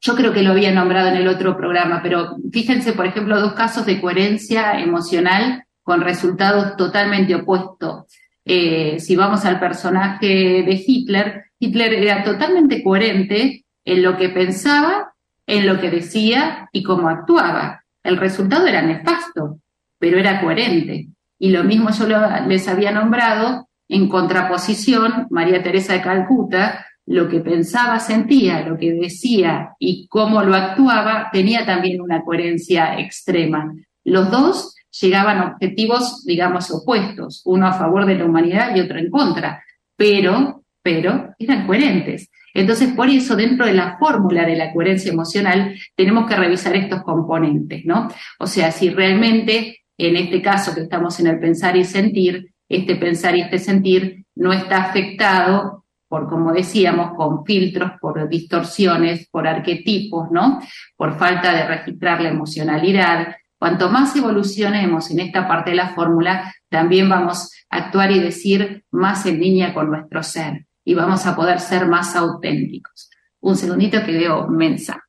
yo 0.00 0.16
creo 0.16 0.32
que 0.32 0.42
lo 0.42 0.52
había 0.52 0.72
nombrado 0.72 1.08
en 1.08 1.16
el 1.16 1.28
otro 1.28 1.56
programa, 1.56 2.00
pero 2.02 2.36
fíjense, 2.52 2.94
por 2.94 3.06
ejemplo, 3.06 3.40
dos 3.40 3.52
casos 3.52 3.86
de 3.86 4.00
coherencia 4.00 4.80
emocional 4.80 5.64
con 5.82 6.00
resultados 6.00 6.76
totalmente 6.76 7.34
opuestos. 7.34 8.06
Eh, 8.44 8.98
si 8.98 9.14
vamos 9.14 9.44
al 9.44 9.60
personaje 9.60 10.26
de 10.26 10.84
Hitler, 10.84 11.44
Hitler 11.58 11.92
era 11.94 12.24
totalmente 12.24 12.82
coherente 12.82 13.64
en 13.84 14.02
lo 14.02 14.16
que 14.16 14.30
pensaba 14.30 15.10
en 15.50 15.66
lo 15.66 15.80
que 15.80 15.90
decía 15.90 16.68
y 16.72 16.82
cómo 16.82 17.08
actuaba. 17.08 17.84
El 18.02 18.16
resultado 18.16 18.66
era 18.66 18.82
nefasto, 18.82 19.58
pero 20.00 20.18
era 20.18 20.40
coherente. 20.40 21.06
Y 21.38 21.50
lo 21.50 21.62
mismo 21.62 21.90
yo 21.90 22.08
les 22.48 22.66
había 22.66 22.90
nombrado 22.90 23.68
en 23.88 24.08
contraposición, 24.08 25.28
María 25.30 25.62
Teresa 25.62 25.92
de 25.92 26.00
Calcuta, 26.00 26.86
lo 27.06 27.28
que 27.28 27.40
pensaba, 27.40 27.98
sentía, 27.98 28.66
lo 28.66 28.78
que 28.78 28.92
decía 28.92 29.74
y 29.78 30.06
cómo 30.08 30.42
lo 30.42 30.54
actuaba, 30.54 31.28
tenía 31.32 31.66
también 31.66 32.00
una 32.00 32.22
coherencia 32.22 32.98
extrema. 32.98 33.72
Los 34.04 34.30
dos 34.30 34.74
llegaban 35.00 35.38
a 35.38 35.46
objetivos, 35.48 36.24
digamos, 36.24 36.70
opuestos, 36.70 37.42
uno 37.44 37.66
a 37.66 37.72
favor 37.72 38.06
de 38.06 38.16
la 38.16 38.24
humanidad 38.24 38.74
y 38.74 38.80
otro 38.80 38.98
en 38.98 39.10
contra, 39.10 39.62
pero, 39.96 40.62
pero 40.82 41.34
eran 41.38 41.66
coherentes. 41.66 42.30
Entonces, 42.54 42.92
por 42.94 43.08
eso, 43.08 43.36
dentro 43.36 43.66
de 43.66 43.74
la 43.74 43.96
fórmula 43.98 44.44
de 44.44 44.56
la 44.56 44.72
coherencia 44.72 45.12
emocional, 45.12 45.76
tenemos 45.94 46.28
que 46.28 46.36
revisar 46.36 46.74
estos 46.74 47.02
componentes, 47.02 47.84
¿no? 47.84 48.08
O 48.38 48.46
sea, 48.46 48.72
si 48.72 48.90
realmente, 48.90 49.79
en 50.06 50.16
este 50.16 50.40
caso 50.42 50.74
que 50.74 50.82
estamos 50.82 51.18
en 51.20 51.26
el 51.28 51.38
pensar 51.38 51.76
y 51.76 51.84
sentir, 51.84 52.52
este 52.68 52.96
pensar 52.96 53.36
y 53.36 53.42
este 53.42 53.58
sentir 53.58 54.24
no 54.34 54.52
está 54.52 54.84
afectado 54.84 55.84
por, 56.08 56.28
como 56.28 56.52
decíamos, 56.52 57.14
con 57.16 57.44
filtros, 57.44 57.92
por 58.00 58.28
distorsiones, 58.28 59.28
por 59.30 59.46
arquetipos, 59.46 60.28
¿no? 60.32 60.60
Por 60.96 61.16
falta 61.16 61.52
de 61.54 61.66
registrar 61.66 62.20
la 62.20 62.30
emocionalidad. 62.30 63.36
Cuanto 63.56 63.90
más 63.90 64.16
evolucionemos 64.16 65.10
en 65.10 65.20
esta 65.20 65.46
parte 65.46 65.70
de 65.70 65.76
la 65.76 65.90
fórmula, 65.90 66.52
también 66.68 67.08
vamos 67.08 67.52
a 67.70 67.76
actuar 67.76 68.10
y 68.10 68.18
decir 68.18 68.84
más 68.90 69.24
en 69.26 69.38
línea 69.38 69.72
con 69.72 69.88
nuestro 69.88 70.22
ser 70.24 70.66
y 70.84 70.94
vamos 70.94 71.26
a 71.26 71.36
poder 71.36 71.60
ser 71.60 71.86
más 71.86 72.16
auténticos. 72.16 73.10
Un 73.40 73.56
segundito 73.56 74.04
que 74.04 74.12
veo 74.12 74.48
mensaje. 74.48 75.00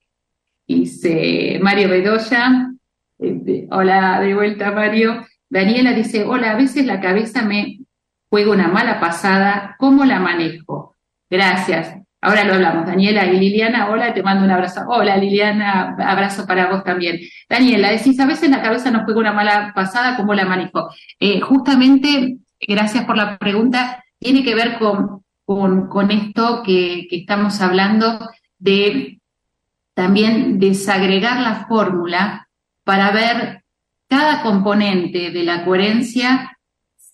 Dice 0.68 1.60
Mario 1.62 1.90
Bedoya, 1.90 2.71
eh, 3.22 3.68
hola 3.72 4.20
de 4.20 4.34
vuelta 4.34 4.72
Mario. 4.72 5.26
Daniela 5.50 5.94
dice, 5.94 6.24
hola, 6.24 6.52
a 6.52 6.56
veces 6.56 6.86
la 6.86 7.00
cabeza 7.00 7.44
me 7.44 7.80
juega 8.30 8.52
una 8.52 8.68
mala 8.68 9.00
pasada, 9.00 9.76
¿cómo 9.78 10.06
la 10.06 10.20
manejo? 10.20 10.96
Gracias. 11.30 11.96
Ahora 12.22 12.44
lo 12.44 12.54
hablamos. 12.54 12.86
Daniela 12.86 13.26
y 13.26 13.40
Liliana, 13.40 13.90
hola, 13.90 14.14
te 14.14 14.22
mando 14.22 14.46
un 14.46 14.52
abrazo. 14.52 14.82
Hola 14.88 15.18
Liliana, 15.18 15.96
abrazo 16.00 16.46
para 16.46 16.70
vos 16.70 16.84
también. 16.84 17.20
Daniela, 17.50 17.92
decís, 17.92 18.20
a 18.20 18.28
veces 18.28 18.50
la 18.50 18.62
cabeza 18.62 18.92
nos 18.92 19.04
juega 19.04 19.20
una 19.20 19.34
mala 19.34 19.72
pasada, 19.74 20.16
¿cómo 20.18 20.34
la 20.34 20.46
manejo? 20.46 20.90
Eh, 21.20 21.40
justamente, 21.42 22.38
gracias 22.60 23.06
por 23.06 23.18
la 23.18 23.38
pregunta, 23.38 24.04
tiene 24.20 24.44
que 24.44 24.56
ver 24.56 24.78
con 24.78 25.22
con, 25.90 26.12
esto 26.12 26.64
que 26.64 27.08
estamos 27.12 27.62
hablando 27.62 28.20
de 28.58 29.20
también 29.94 30.60
desagregar 30.60 31.42
la 31.42 31.66
fórmula 31.68 32.48
para 32.84 33.12
ver 33.12 33.64
cada 34.08 34.42
componente 34.42 35.32
de 35.32 35.44
la 35.44 35.64
coherencia 35.64 36.58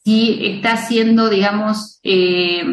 si 0.03 0.45
está 0.45 0.77
siendo, 0.77 1.29
digamos, 1.29 1.99
eh, 2.03 2.63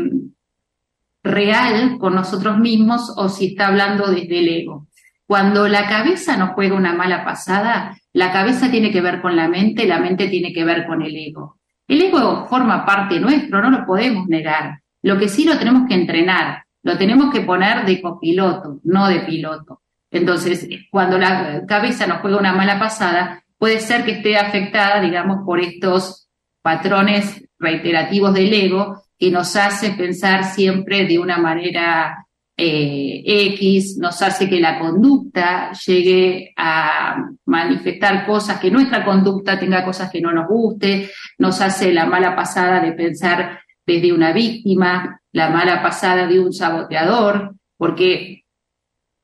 real 1.23 1.99
con 1.99 2.15
nosotros 2.15 2.59
mismos 2.59 3.13
o 3.17 3.29
si 3.29 3.47
está 3.47 3.69
hablando 3.69 4.07
desde 4.07 4.39
el 4.39 4.49
ego. 4.49 4.87
Cuando 5.27 5.67
la 5.69 5.89
cabeza 5.89 6.37
nos 6.37 6.51
juega 6.51 6.77
una 6.77 6.93
mala 6.93 7.25
pasada, 7.25 7.97
la 8.13 8.31
cabeza 8.31 8.71
tiene 8.71 8.93
que 8.93 9.01
ver 9.01 9.21
con 9.21 9.35
la 9.35 9.49
mente, 9.49 9.87
la 9.87 9.99
mente 9.99 10.29
tiene 10.29 10.53
que 10.53 10.65
ver 10.65 10.87
con 10.87 11.03
el 11.03 11.17
ego. 11.17 11.59
El 11.89 12.03
ego 12.03 12.47
forma 12.47 12.85
parte 12.85 13.19
nuestro, 13.19 13.61
no 13.61 13.71
lo 13.71 13.87
podemos 13.87 14.29
negar. 14.29 14.81
Lo 15.03 15.19
que 15.19 15.29
sí 15.29 15.45
lo 15.45 15.59
tenemos 15.59 15.89
que 15.89 15.95
entrenar, 15.95 16.65
lo 16.83 16.97
tenemos 16.97 17.33
que 17.33 17.41
poner 17.41 17.85
de 17.85 18.01
copiloto, 18.01 18.81
no 18.85 19.09
de 19.09 19.21
piloto. 19.21 19.81
Entonces, 20.15 20.69
cuando 20.93 21.19
la 21.19 21.67
cabeza 21.67 22.07
nos 22.07 22.21
juega 22.21 22.39
una 22.39 22.53
mala 22.53 22.79
pasada, 22.79 23.43
puede 23.59 23.81
ser 23.81 24.05
que 24.05 24.13
esté 24.13 24.37
afectada, 24.37 25.01
digamos, 25.01 25.39
por 25.45 25.59
estos 25.59 26.29
patrones 26.63 27.45
reiterativos 27.59 28.33
del 28.33 28.53
ego 28.53 29.03
que 29.19 29.33
nos 29.33 29.57
hace 29.57 29.91
pensar 29.91 30.45
siempre 30.45 31.05
de 31.07 31.19
una 31.19 31.39
manera 31.39 32.27
eh, 32.57 33.23
X, 33.27 33.99
nos 33.99 34.23
hace 34.23 34.49
que 34.49 34.61
la 34.61 34.79
conducta 34.79 35.73
llegue 35.85 36.53
a 36.57 37.17
manifestar 37.47 38.25
cosas, 38.25 38.61
que 38.61 38.71
nuestra 38.71 39.05
conducta 39.05 39.59
tenga 39.59 39.85
cosas 39.85 40.13
que 40.13 40.21
no 40.21 40.31
nos 40.31 40.47
guste, 40.47 41.11
nos 41.39 41.61
hace 41.61 41.93
la 41.93 42.07
mala 42.07 42.37
pasada 42.37 42.79
de 42.79 42.93
pensar 42.93 43.59
desde 43.85 44.13
una 44.13 44.33
víctima, 44.33 45.21
la 45.33 45.51
mala 45.51 45.83
pasada 45.83 46.29
de 46.29 46.39
un 46.39 46.53
saboteador, 46.53 47.57
porque 47.77 48.44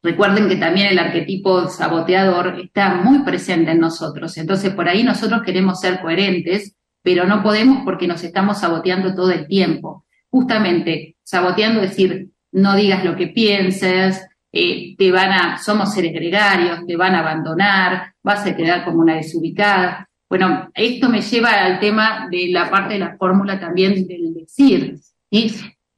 recuerden 0.02 0.48
que 0.48 0.56
también 0.56 0.88
el 0.88 0.98
arquetipo 0.98 1.68
saboteador 1.68 2.58
está 2.60 2.94
muy 2.94 3.20
presente 3.20 3.72
en 3.72 3.80
nosotros, 3.80 4.36
entonces 4.38 4.72
por 4.74 4.88
ahí 4.88 5.02
nosotros 5.02 5.42
queremos 5.42 5.80
ser 5.80 6.00
coherentes 6.00 6.76
pero 7.02 7.26
no 7.26 7.42
podemos 7.42 7.82
porque 7.84 8.06
nos 8.06 8.22
estamos 8.22 8.60
saboteando 8.60 9.14
todo 9.14 9.30
el 9.30 9.46
tiempo. 9.46 10.04
Justamente, 10.28 11.16
saboteando 11.22 11.80
decir, 11.80 12.30
no 12.52 12.76
digas 12.76 13.04
lo 13.04 13.16
que 13.16 13.28
pienses, 13.28 14.26
eh, 14.52 14.94
te 14.96 15.10
van 15.10 15.32
a, 15.32 15.58
somos 15.58 15.94
seres 15.94 16.12
gregarios, 16.12 16.86
te 16.86 16.96
van 16.96 17.14
a 17.14 17.20
abandonar, 17.20 18.14
vas 18.22 18.46
a 18.46 18.56
quedar 18.56 18.84
como 18.84 19.00
una 19.00 19.16
desubicada. 19.16 20.08
Bueno, 20.28 20.70
esto 20.74 21.08
me 21.08 21.22
lleva 21.22 21.50
al 21.50 21.80
tema 21.80 22.28
de 22.30 22.48
la 22.50 22.70
parte 22.70 22.94
de 22.94 23.00
la 23.00 23.16
fórmula 23.16 23.58
también 23.58 24.06
del 24.06 24.34
decir. 24.34 24.96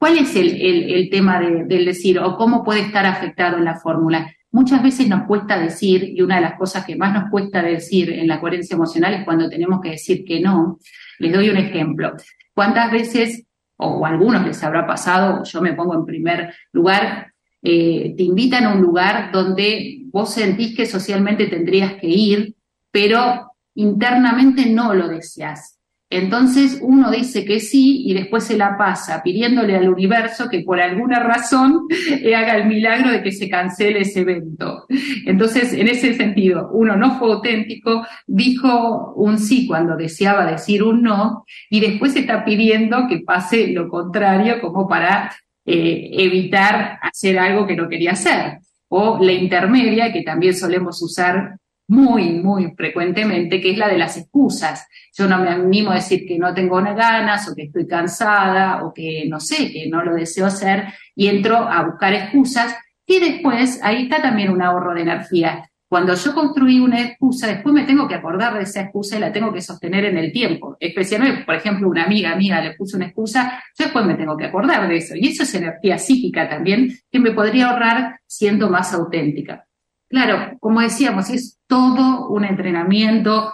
¿Cuál 0.03 0.17
es 0.17 0.35
el, 0.35 0.59
el, 0.59 1.09
tema 1.09 1.39
del 1.39 1.85
decir 1.85 2.19
o 2.19 2.35
cómo 2.35 2.61
puede 2.61 2.81
estar 2.81 3.05
afectado 3.05 3.57
en 3.57 3.63
la 3.63 3.79
fórmula? 3.79 4.35
Muchas 4.51 4.83
veces 4.83 5.07
nos 5.07 5.25
cuesta 5.27 5.57
decir, 5.57 6.03
y 6.03 6.21
una 6.21 6.35
de 6.35 6.41
las 6.41 6.55
cosas 6.55 6.83
que 6.83 6.97
más 6.97 7.13
nos 7.13 7.29
cuesta 7.31 7.61
decir 7.61 8.11
en 8.11 8.27
la 8.27 8.41
coherencia 8.41 8.75
emocional 8.75 9.13
es 9.13 9.23
cuando 9.23 9.49
tenemos 9.49 9.79
que 9.79 9.91
decir 9.91 10.25
que 10.25 10.41
no. 10.41 10.77
Les 11.19 11.31
doy 11.31 11.47
un 11.47 11.55
ejemplo. 11.55 12.17
¿Cuántas 12.53 12.91
veces, 12.91 13.45
o 13.77 14.05
algunos 14.05 14.45
les 14.45 14.61
habrá 14.61 14.85
pasado, 14.85 15.45
yo 15.45 15.61
me 15.61 15.71
pongo 15.71 15.95
en 15.95 16.05
primer 16.05 16.53
lugar, 16.73 17.31
eh, 17.61 18.13
te 18.17 18.23
invitan 18.23 18.65
a 18.65 18.73
un 18.73 18.81
lugar 18.81 19.31
donde 19.31 20.01
vos 20.07 20.33
sentís 20.33 20.75
que 20.75 20.85
socialmente 20.85 21.47
tendrías 21.47 21.93
que 21.93 22.07
ir, 22.07 22.55
pero 22.91 23.53
internamente 23.73 24.65
no 24.65 24.93
lo 24.93 25.07
deseas. 25.07 25.79
Entonces 26.13 26.77
uno 26.79 27.09
dice 27.09 27.43
que 27.43 27.59
sí 27.59 28.03
y 28.05 28.13
después 28.13 28.43
se 28.43 28.55
la 28.55 28.77
pasa 28.77 29.23
pidiéndole 29.23 29.75
al 29.75 29.89
universo 29.89 30.47
que 30.47 30.61
por 30.61 30.79
alguna 30.79 31.19
razón 31.19 31.87
haga 32.35 32.57
el 32.57 32.67
milagro 32.67 33.11
de 33.11 33.23
que 33.23 33.31
se 33.31 33.49
cancele 33.49 34.01
ese 34.01 34.21
evento. 34.21 34.85
Entonces, 35.25 35.73
en 35.73 35.87
ese 35.87 36.13
sentido, 36.13 36.69
uno 36.71 36.95
no 36.95 37.17
fue 37.17 37.33
auténtico, 37.33 38.05
dijo 38.27 39.13
un 39.15 39.39
sí 39.39 39.65
cuando 39.65 39.97
deseaba 39.97 40.45
decir 40.45 40.83
un 40.83 41.01
no 41.01 41.45
y 41.69 41.79
después 41.79 42.15
está 42.15 42.45
pidiendo 42.45 43.07
que 43.09 43.21
pase 43.21 43.69
lo 43.69 43.89
contrario 43.89 44.61
como 44.61 44.87
para 44.87 45.31
eh, 45.65 46.09
evitar 46.13 46.99
hacer 47.01 47.39
algo 47.39 47.65
que 47.65 47.75
no 47.75 47.89
quería 47.89 48.11
hacer. 48.11 48.59
O 48.87 49.17
la 49.19 49.31
intermedia, 49.31 50.13
que 50.13 50.21
también 50.21 50.55
solemos 50.55 51.01
usar 51.01 51.57
muy, 51.93 52.31
muy 52.31 52.73
frecuentemente, 52.75 53.61
que 53.61 53.71
es 53.71 53.77
la 53.77 53.87
de 53.87 53.99
las 53.99 54.17
excusas. 54.17 54.87
Yo 55.15 55.27
no 55.27 55.37
me 55.37 55.49
animo 55.49 55.91
a 55.91 55.95
decir 55.95 56.25
que 56.27 56.39
no 56.39 56.51
tengo 56.53 56.81
ganas 56.81 57.47
o 57.47 57.55
que 57.55 57.63
estoy 57.63 57.85
cansada 57.87 58.83
o 58.83 58.91
que 58.91 59.25
no 59.27 59.39
sé, 59.39 59.71
que 59.71 59.87
no 59.87 60.03
lo 60.03 60.15
deseo 60.15 60.47
hacer 60.47 60.85
y 61.15 61.27
entro 61.27 61.55
a 61.55 61.83
buscar 61.83 62.13
excusas 62.13 62.75
y 63.05 63.19
después 63.19 63.79
ahí 63.83 64.03
está 64.03 64.21
también 64.21 64.49
un 64.49 64.61
ahorro 64.61 64.95
de 64.95 65.01
energía. 65.01 65.69
Cuando 65.87 66.15
yo 66.15 66.33
construí 66.33 66.79
una 66.79 66.99
excusa, 66.99 67.45
después 67.45 67.75
me 67.75 67.83
tengo 67.83 68.07
que 68.07 68.15
acordar 68.15 68.55
de 68.55 68.63
esa 68.63 68.81
excusa 68.81 69.15
y 69.15 69.19
la 69.19 69.31
tengo 69.31 69.53
que 69.53 69.61
sostener 69.61 70.05
en 70.05 70.17
el 70.17 70.31
tiempo. 70.31 70.75
Especialmente, 70.79 71.43
por 71.43 71.53
ejemplo, 71.53 71.87
una 71.87 72.05
amiga 72.05 72.35
mía 72.35 72.59
le 72.61 72.73
puso 72.73 72.97
una 72.97 73.05
excusa, 73.05 73.61
yo 73.77 73.85
después 73.85 74.03
me 74.03 74.15
tengo 74.15 74.35
que 74.35 74.45
acordar 74.45 74.89
de 74.89 74.97
eso. 74.97 75.13
Y 75.15 75.27
eso 75.27 75.43
es 75.43 75.53
energía 75.53 75.99
psíquica 75.99 76.49
también 76.49 76.91
que 77.11 77.19
me 77.19 77.31
podría 77.33 77.69
ahorrar 77.69 78.19
siendo 78.25 78.71
más 78.71 78.91
auténtica. 78.95 79.67
Claro, 80.13 80.59
como 80.59 80.79
decíamos, 80.79 81.31
es 81.31 81.57
todo 81.65 82.29
un 82.29 82.45
entrenamiento, 82.45 83.51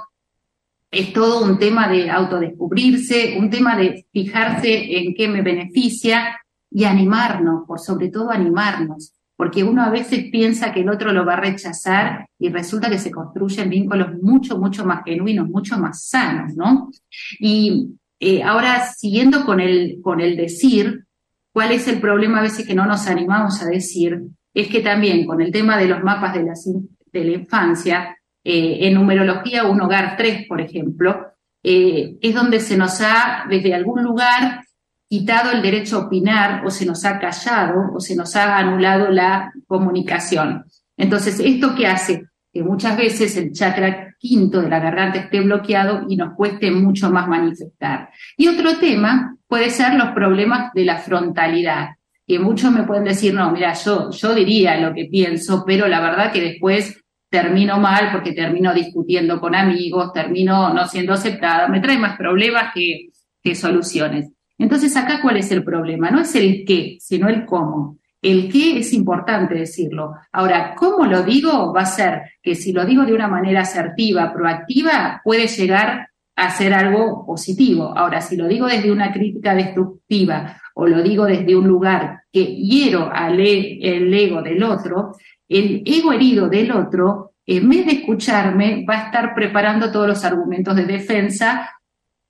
es 0.92 1.14
todo 1.14 1.46
un 1.46 1.58
tema 1.58 1.88
de 1.88 2.10
autodescubrirse, 2.10 3.38
un 3.40 3.50
tema 3.50 3.78
de 3.78 4.06
fijarse 4.12 4.98
en 4.98 5.16
qué 5.16 5.30
me 5.30 5.42
beneficia 5.42 6.38
y 6.70 6.84
animarnos, 6.84 7.66
por 7.66 7.80
sobre 7.80 8.10
todo 8.10 8.30
animarnos, 8.30 9.14
porque 9.38 9.64
uno 9.64 9.84
a 9.84 9.90
veces 9.90 10.26
piensa 10.34 10.74
que 10.74 10.82
el 10.82 10.90
otro 10.90 11.14
lo 11.14 11.26
va 11.26 11.36
a 11.36 11.40
rechazar 11.40 12.28
y 12.38 12.50
resulta 12.50 12.90
que 12.90 13.00
se 13.00 13.10
construyen 13.10 13.70
vínculos 13.70 14.22
mucho, 14.22 14.60
mucho 14.60 14.86
más 14.86 15.06
genuinos, 15.06 15.48
mucho 15.48 15.80
más 15.80 16.10
sanos, 16.10 16.58
¿no? 16.58 16.92
Y 17.40 17.92
eh, 18.20 18.44
ahora, 18.44 18.86
siguiendo 18.86 19.46
con 19.46 19.62
el, 19.62 20.02
con 20.04 20.20
el 20.20 20.36
decir, 20.36 21.06
¿cuál 21.54 21.72
es 21.72 21.88
el 21.88 22.02
problema 22.02 22.40
a 22.40 22.44
veces 22.44 22.68
que 22.68 22.76
no 22.76 22.86
nos 22.86 23.08
animamos 23.08 23.62
a 23.62 23.66
decir? 23.68 24.26
Es 24.54 24.68
que 24.68 24.82
también 24.82 25.26
con 25.26 25.42
el 25.42 25.52
tema 25.52 25.78
de 25.78 25.88
los 25.88 26.04
mapas 26.04 26.34
de 26.34 26.44
la, 26.44 27.32
infancia, 27.32 28.18
eh, 28.44 28.80
en 28.82 28.94
numerología 28.94 29.66
un 29.66 29.82
hogar 29.82 30.16
3, 30.18 30.48
por 30.48 30.62
ejemplo, 30.62 31.28
eh, 31.64 32.16
es 32.22 32.34
donde 32.34 32.60
se 32.60 32.78
nos 32.78 33.02
ha 33.02 33.46
desde 33.50 33.74
algún 33.74 34.04
lugar 34.04 34.62
quitado 35.08 35.52
el 35.52 35.62
derecho 35.62 35.98
a 35.98 36.06
opinar 36.06 36.66
o 36.66 36.70
se 36.70 36.86
nos 36.86 37.04
ha 37.04 37.20
callado 37.20 37.92
o 37.94 38.00
se 38.00 38.16
nos 38.16 38.36
ha 38.36 38.58
anulado 38.58 39.10
la 39.10 39.52
comunicación. 39.68 40.66
Entonces, 40.96 41.40
¿esto 41.40 41.74
qué 41.76 41.88
hace? 41.88 42.26
Que 42.54 42.64
muchas 42.64 42.96
veces 42.96 43.36
el 43.38 43.52
chakra 43.52 44.16
quinto 44.20 44.62
de 44.62 44.70
la 44.70 44.80
garganta 44.80 45.20
esté 45.20 45.40
bloqueado 45.42 46.06
y 46.08 46.16
nos 46.16 46.36
cueste 46.36 46.72
mucho 46.72 47.10
más 47.10 47.28
manifestar. 47.28 48.10
Y 48.38 48.48
otro 48.48 48.78
tema 48.78 49.36
puede 49.48 49.70
ser 49.70 49.96
los 49.96 50.10
problemas 50.10 50.72
de 50.74 50.86
la 50.86 50.98
frontalidad 50.98 51.90
que 52.30 52.38
muchos 52.38 52.72
me 52.72 52.84
pueden 52.84 53.06
decir, 53.06 53.34
no, 53.34 53.50
mira, 53.52 53.74
yo, 53.74 54.12
yo 54.12 54.36
diría 54.36 54.80
lo 54.80 54.94
que 54.94 55.06
pienso, 55.06 55.64
pero 55.66 55.88
la 55.88 56.00
verdad 56.00 56.32
que 56.32 56.40
después 56.40 57.04
termino 57.28 57.80
mal 57.80 58.12
porque 58.12 58.34
termino 58.34 58.72
discutiendo 58.72 59.42
con 59.42 59.56
amigos, 59.56 60.14
termino 60.14 60.72
no 60.72 60.86
siendo 60.86 61.14
aceptada, 61.14 61.68
me 61.68 61.80
trae 61.80 61.98
más 61.98 62.16
problemas 62.20 62.72
que, 62.72 63.10
que 63.42 63.56
soluciones. 63.56 64.30
Entonces 64.60 64.96
acá, 64.96 65.24
¿cuál 65.24 65.38
es 65.38 65.52
el 65.52 65.64
problema? 65.64 66.12
No 66.12 66.22
es 66.22 66.36
el 66.36 66.66
qué, 66.68 66.98
sino 67.00 67.30
el 67.30 67.48
cómo. 67.48 67.98
El 68.22 68.52
qué 68.52 68.78
es 68.78 68.94
importante 68.94 69.56
decirlo. 69.56 70.14
Ahora, 70.32 70.76
¿cómo 70.76 71.08
lo 71.08 71.24
digo? 71.24 71.74
Va 71.74 71.82
a 71.82 71.86
ser 71.88 72.22
que 72.44 72.54
si 72.54 72.72
lo 72.74 72.86
digo 72.86 73.06
de 73.06 73.14
una 73.14 73.28
manera 73.28 73.62
asertiva, 73.62 74.32
proactiva, 74.32 75.20
puede 75.24 75.48
llegar 75.48 76.10
a 76.36 76.52
ser 76.52 76.76
algo 76.76 77.26
positivo. 77.26 77.92
Ahora, 77.98 78.22
si 78.22 78.38
lo 78.38 78.48
digo 78.48 78.68
desde 78.68 78.92
una 78.92 79.12
crítica 79.12 79.56
destructiva 79.56 80.62
o 80.80 80.88
lo 80.88 81.04
digo 81.04 81.26
desde 81.26 81.56
un 81.56 81.68
lugar 81.68 82.24
que 82.32 82.46
hiero 82.46 83.10
al 83.12 83.40
e, 83.40 83.80
el 83.82 84.14
ego 84.14 84.42
del 84.42 84.64
otro, 84.64 85.16
el 85.48 85.84
ego 85.86 86.14
herido 86.14 86.48
del 86.48 86.72
otro, 86.72 87.34
en 87.46 87.68
vez 87.68 87.86
de 87.86 87.92
escucharme, 87.94 88.86
va 88.90 88.96
a 88.96 89.06
estar 89.08 89.36
preparando 89.36 89.92
todos 89.92 90.08
los 90.08 90.24
argumentos 90.24 90.76
de 90.76 90.86
defensa 90.86 91.70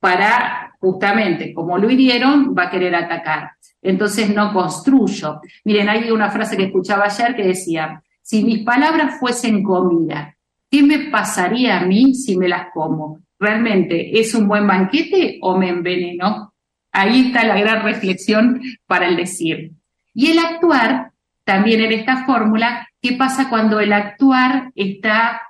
para 0.00 0.72
justamente, 0.80 1.52
como 1.52 1.78
lo 1.78 1.90
hirieron, 1.90 2.54
va 2.56 2.64
a 2.64 2.70
querer 2.70 2.94
atacar. 2.94 3.52
Entonces 3.82 4.34
no 4.34 4.52
construyo. 4.52 5.40
Miren, 5.64 5.88
hay 5.88 6.10
una 6.10 6.30
frase 6.30 6.56
que 6.56 6.64
escuchaba 6.64 7.04
ayer 7.04 7.36
que 7.36 7.46
decía, 7.46 8.02
si 8.20 8.42
mis 8.42 8.64
palabras 8.64 9.20
fuesen 9.20 9.62
comida, 9.62 10.36
¿qué 10.70 10.82
me 10.82 11.10
pasaría 11.10 11.78
a 11.78 11.86
mí 11.86 12.14
si 12.14 12.36
me 12.36 12.48
las 12.48 12.70
como? 12.72 13.20
¿Realmente 13.38 14.18
es 14.18 14.34
un 14.34 14.48
buen 14.48 14.66
banquete 14.66 15.38
o 15.42 15.56
me 15.56 15.68
envenenó? 15.68 16.49
Ahí 16.92 17.26
está 17.26 17.44
la 17.44 17.58
gran 17.60 17.82
reflexión 17.84 18.60
para 18.86 19.08
el 19.08 19.16
decir. 19.16 19.72
Y 20.14 20.30
el 20.30 20.38
actuar, 20.38 21.12
también 21.44 21.80
en 21.80 21.92
esta 21.92 22.24
fórmula, 22.24 22.88
¿qué 23.00 23.12
pasa 23.12 23.48
cuando 23.48 23.80
el 23.80 23.92
actuar 23.92 24.72
está 24.74 25.42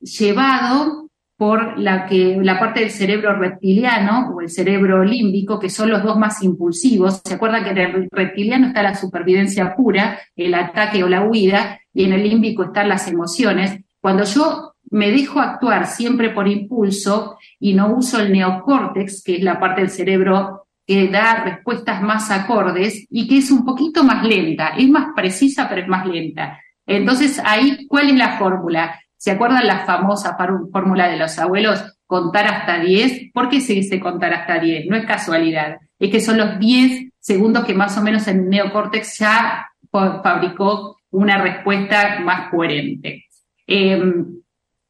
llevado 0.00 1.08
por 1.38 1.78
la, 1.78 2.06
que, 2.06 2.36
la 2.42 2.58
parte 2.58 2.80
del 2.80 2.90
cerebro 2.90 3.32
reptiliano 3.36 4.30
o 4.34 4.40
el 4.40 4.50
cerebro 4.50 5.04
límbico, 5.04 5.60
que 5.60 5.70
son 5.70 5.88
los 5.88 6.02
dos 6.02 6.18
más 6.18 6.42
impulsivos. 6.42 7.22
¿Se 7.24 7.34
acuerdan 7.34 7.62
que 7.62 7.70
en 7.70 7.78
el 7.78 8.08
reptiliano 8.10 8.66
está 8.66 8.82
la 8.82 8.96
supervivencia 8.96 9.76
pura, 9.76 10.18
el 10.34 10.52
ataque 10.54 11.04
o 11.04 11.08
la 11.08 11.22
huida, 11.22 11.80
y 11.94 12.04
en 12.04 12.12
el 12.12 12.24
límbico 12.24 12.64
están 12.64 12.88
las 12.88 13.06
emociones? 13.06 13.78
Cuando 14.00 14.24
yo 14.24 14.74
me 14.90 15.12
dejo 15.12 15.38
actuar 15.38 15.86
siempre 15.86 16.30
por 16.30 16.48
impulso 16.48 17.38
y 17.60 17.74
no 17.74 17.94
uso 17.94 18.18
el 18.18 18.32
neocórtex, 18.32 19.22
que 19.22 19.36
es 19.36 19.42
la 19.42 19.60
parte 19.60 19.82
del 19.82 19.90
cerebro 19.90 20.66
que 20.88 21.06
da 21.08 21.44
respuestas 21.44 22.00
más 22.00 22.30
acordes 22.30 23.06
y 23.10 23.28
que 23.28 23.36
es 23.36 23.50
un 23.50 23.62
poquito 23.62 24.02
más 24.02 24.24
lenta, 24.24 24.68
es 24.68 24.88
más 24.88 25.08
precisa 25.14 25.68
pero 25.68 25.82
es 25.82 25.88
más 25.88 26.06
lenta. 26.06 26.58
Entonces 26.86 27.38
ahí, 27.44 27.86
¿cuál 27.86 28.08
es 28.08 28.16
la 28.16 28.38
fórmula? 28.38 28.98
¿Se 29.18 29.32
acuerdan 29.32 29.66
la 29.66 29.84
famosa 29.84 30.34
fórmula 30.72 31.08
de 31.08 31.18
los 31.18 31.38
abuelos? 31.38 31.84
Contar 32.06 32.46
hasta 32.46 32.78
10. 32.78 33.32
¿Por 33.34 33.50
qué 33.50 33.60
se 33.60 33.74
dice 33.74 34.00
contar 34.00 34.32
hasta 34.32 34.58
10? 34.58 34.86
No 34.86 34.96
es 34.96 35.04
casualidad. 35.04 35.76
Es 35.98 36.10
que 36.10 36.20
son 36.20 36.38
los 36.38 36.58
10 36.58 37.10
segundos 37.18 37.66
que 37.66 37.74
más 37.74 37.98
o 37.98 38.02
menos 38.02 38.26
el 38.26 38.48
neocórtex 38.48 39.18
ya 39.18 39.68
fabricó 39.90 40.96
una 41.10 41.36
respuesta 41.36 42.20
más 42.20 42.50
coherente. 42.50 43.26
Em, 43.66 44.40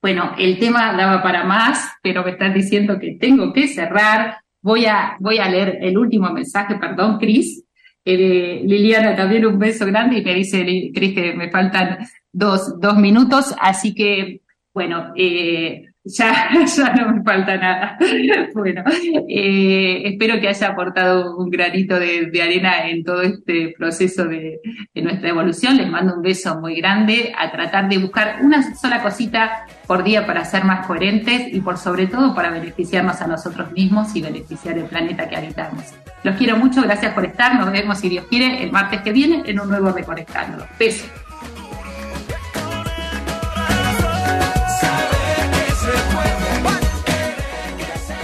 bueno, 0.00 0.36
el 0.38 0.60
tema 0.60 0.92
daba 0.92 1.20
para 1.24 1.42
más, 1.42 1.94
pero 2.00 2.22
me 2.22 2.30
están 2.30 2.54
diciendo 2.54 3.00
que 3.00 3.16
tengo 3.20 3.52
que 3.52 3.66
cerrar. 3.66 4.38
Voy 4.60 4.86
a, 4.86 5.16
voy 5.20 5.38
a 5.38 5.48
leer 5.48 5.78
el 5.80 5.96
último 5.96 6.30
mensaje, 6.32 6.76
perdón, 6.76 7.18
Cris. 7.18 7.64
Eh, 8.04 8.62
Liliana, 8.64 9.14
también 9.14 9.44
un 9.46 9.58
beso 9.58 9.84
grande 9.84 10.18
y 10.18 10.24
me 10.24 10.34
dice, 10.34 10.64
Cris, 10.94 11.14
que 11.14 11.34
me 11.34 11.50
faltan 11.50 11.98
dos, 12.32 12.80
dos 12.80 12.96
minutos, 12.96 13.54
así 13.60 13.94
que, 13.94 14.40
bueno, 14.72 15.12
eh, 15.16 15.87
ya, 16.08 16.50
ya 16.76 16.94
no 16.94 17.12
me 17.12 17.22
falta 17.22 17.56
nada. 17.56 17.98
bueno, 18.54 18.82
eh, 19.28 20.02
espero 20.04 20.40
que 20.40 20.48
haya 20.48 20.68
aportado 20.68 21.36
un 21.36 21.50
granito 21.50 21.98
de, 21.98 22.30
arena 22.42 22.88
en 22.88 23.04
todo 23.04 23.22
este 23.22 23.74
proceso 23.76 24.24
de, 24.24 24.60
nuestra 24.94 25.28
evolución. 25.28 25.76
Les 25.76 25.88
mando 25.88 26.14
un 26.14 26.22
beso 26.22 26.58
muy 26.60 26.76
grande 26.76 27.32
a 27.36 27.50
tratar 27.50 27.88
de 27.88 27.98
buscar 27.98 28.38
una 28.42 28.74
sola 28.74 29.02
cosita 29.02 29.66
por 29.86 30.02
día 30.02 30.26
para 30.26 30.44
ser 30.44 30.64
más 30.64 30.86
coherentes 30.86 31.52
y 31.52 31.60
por 31.60 31.78
sobre 31.78 32.06
todo 32.06 32.34
para 32.34 32.50
beneficiarnos 32.50 33.20
a 33.20 33.26
nosotros 33.26 33.72
mismos 33.72 34.14
y 34.16 34.22
beneficiar 34.22 34.78
el 34.78 34.84
planeta 34.84 35.28
que 35.28 35.36
habitamos. 35.36 35.84
Los 36.22 36.36
quiero 36.36 36.56
mucho, 36.56 36.82
gracias 36.82 37.14
por 37.14 37.24
estar. 37.24 37.54
Nos 37.54 37.70
vemos, 37.70 37.98
si 37.98 38.08
Dios 38.08 38.26
quiere, 38.28 38.62
el 38.62 38.72
martes 38.72 39.00
que 39.02 39.12
viene 39.12 39.42
en 39.46 39.60
un 39.60 39.68
nuevo 39.68 39.92
Reconectándolo. 39.92 40.66
Besos. 40.78 41.27